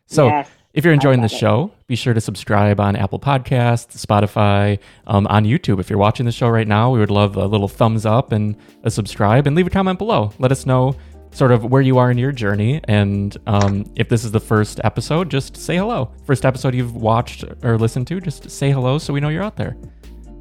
So 0.06 0.28
yes, 0.28 0.48
if 0.74 0.86
you're 0.86 0.94
enjoying 0.94 1.22
this 1.22 1.34
show, 1.34 1.74
be 1.88 1.98
sure 1.98 2.14
to 2.14 2.22
subscribe 2.22 2.80
on 2.80 2.96
Apple 2.96 3.20
Podcasts, 3.20 4.06
Spotify, 4.06 4.80
um, 5.06 5.28
on 5.28 5.44
YouTube. 5.44 5.82
If 5.82 5.90
you're 5.90 6.00
watching 6.00 6.26
the 6.26 6.32
show 6.32 6.48
right 6.48 6.68
now, 6.68 6.92
we 6.92 7.00
would 7.00 7.12
love 7.12 7.36
a 7.36 7.46
little 7.46 7.68
thumbs 7.68 8.06
up 8.06 8.32
and 8.32 8.56
a 8.84 8.90
subscribe 8.90 9.48
and 9.48 9.56
leave 9.56 9.68
a 9.68 9.70
comment 9.70 10.00
below. 10.00 10.32
Let 10.40 10.50
us 10.50 10.66
know 10.66 10.96
sort 11.32 11.52
of 11.52 11.66
where 11.66 11.82
you 11.82 11.98
are 11.98 12.12
in 12.12 12.18
your 12.18 12.32
journey. 12.32 12.82
And 12.86 13.36
um, 13.48 13.86
if 13.96 14.10
this 14.10 14.24
is 14.24 14.32
the 14.32 14.40
first 14.40 14.80
episode, 14.84 15.30
just 15.30 15.56
say 15.56 15.78
hello. 15.78 16.12
First 16.26 16.46
episode 16.46 16.76
you've 16.76 16.96
watched 16.96 17.44
or 17.64 17.78
listened 17.78 18.08
to, 18.08 18.20
just 18.20 18.50
say 18.50 18.72
hello 18.72 18.98
so 18.98 19.14
we 19.14 19.20
know 19.20 19.30
you're 19.30 19.44
out 19.44 19.56
there. 19.56 19.78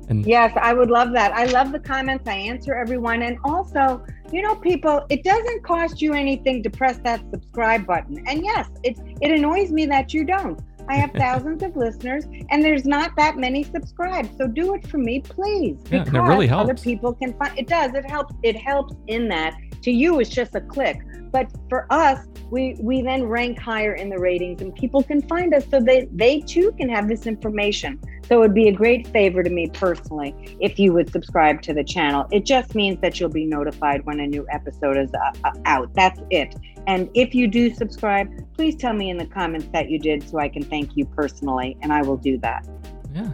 And 0.09 0.27
yes, 0.27 0.53
I 0.61 0.75
would 0.75 0.91
love 0.91 1.13
that. 1.13 1.33
I 1.33 1.45
love 1.45 1.71
the 1.71 1.79
comments. 1.79 2.27
I 2.27 2.35
answer 2.35 2.75
everyone. 2.75 3.23
And 3.23 3.39
also, 3.45 4.05
you 4.33 4.43
know, 4.43 4.57
people, 4.57 5.07
it 5.09 5.23
doesn't 5.23 5.63
cost 5.63 6.03
you 6.03 6.15
anything 6.15 6.65
to 6.65 6.71
press 6.71 6.99
that 7.05 7.21
subscribe 7.31 7.87
button. 7.87 8.25
And 8.27 8.45
yes, 8.45 8.69
it, 8.83 8.99
it 9.21 9.31
annoys 9.31 9.71
me 9.71 9.87
that 9.87 10.13
you 10.13 10.25
don't. 10.25 10.61
I 10.91 10.97
have 10.97 11.13
thousands 11.15 11.63
of 11.63 11.77
listeners, 11.77 12.25
and 12.51 12.65
there's 12.65 12.85
not 12.85 13.17
that 13.17 13.37
many 13.37 13.63
subscribed. 13.63 14.37
So 14.37 14.47
do 14.47 14.75
it 14.75 14.87
for 14.89 14.99
me, 14.99 15.21
please. 15.21 15.79
Yeah, 15.91 16.05
because 16.05 16.15
it 16.15 16.23
really 16.23 16.47
helps. 16.47 16.71
Other 16.71 16.83
people 16.83 17.15
can 17.15 17.33
find 17.35 17.59
it. 17.59 17.69
Does 17.69 17.95
it 17.95 18.09
helps? 18.11 18.35
It 18.43 18.57
helps 18.57 18.95
in 19.07 19.29
that 19.29 19.55
to 19.83 19.91
you 19.91 20.21
it's 20.21 20.31
just 20.31 20.55
a 20.55 20.61
click 20.61 21.01
but 21.33 21.51
for 21.69 21.87
us 21.91 22.27
we 22.51 22.77
we 22.81 23.03
then 23.03 23.25
rank 23.25 23.59
higher 23.59 23.95
in 23.95 24.09
the 24.09 24.19
ratings 24.19 24.61
and 24.61 24.75
people 24.75 25.03
can 25.03 25.23
find 25.23 25.55
us 25.55 25.65
so 25.71 25.81
they 25.81 26.09
they 26.13 26.41
too 26.41 26.73
can 26.79 26.89
have 26.89 27.09
this 27.09 27.27
information 27.27 27.99
so 28.27 28.37
it 28.37 28.41
would 28.41 28.55
be 28.55 28.69
a 28.69 28.73
great 28.73 29.07
favor 29.09 29.43
to 29.43 29.51
me 29.51 29.69
personally 29.69 30.35
if 30.61 30.79
you 30.79 30.93
would 30.93 31.11
subscribe 31.11 31.63
to 31.63 31.73
the 31.73 31.85
channel 31.85 32.27
it 32.31 32.45
just 32.45 32.75
means 32.75 33.01
that 33.01 33.19
you'll 33.19 33.29
be 33.29 33.47
notified 33.47 34.05
when 34.07 34.21
a 34.21 34.27
new 34.27 34.47
episode 34.51 34.97
is 34.97 35.11
uh, 35.15 35.33
uh 35.45 35.53
out 35.67 35.93
that's 35.95 36.21
it 36.31 36.55
and 36.87 37.11
if 37.15 37.35
you 37.35 37.47
do 37.47 37.75
subscribe 37.75 38.29
please 38.55 38.75
tell 38.75 38.93
me 38.93 39.11
in 39.11 39.17
the 39.17 39.27
comments 39.27 39.69
that 39.73 39.91
you 39.91 39.99
did 39.99 40.27
so 40.29 40.39
i 40.39 40.49
can 40.49 40.63
thank 40.63 40.97
you 40.97 41.05
personally 41.05 41.77
and 41.83 41.93
i 41.93 42.03
will 42.03 42.17
do 42.17 42.39
that. 42.39 42.67
Yeah. 43.15 43.33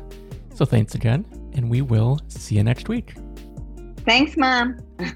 So 0.54 0.64
thanks 0.64 0.94
again 0.94 1.24
and 1.54 1.70
we 1.70 1.82
will 1.82 2.18
see 2.28 2.56
you 2.56 2.64
next 2.64 2.88
week. 2.88 3.14
Thanks 4.04 4.36
mom 4.36 4.78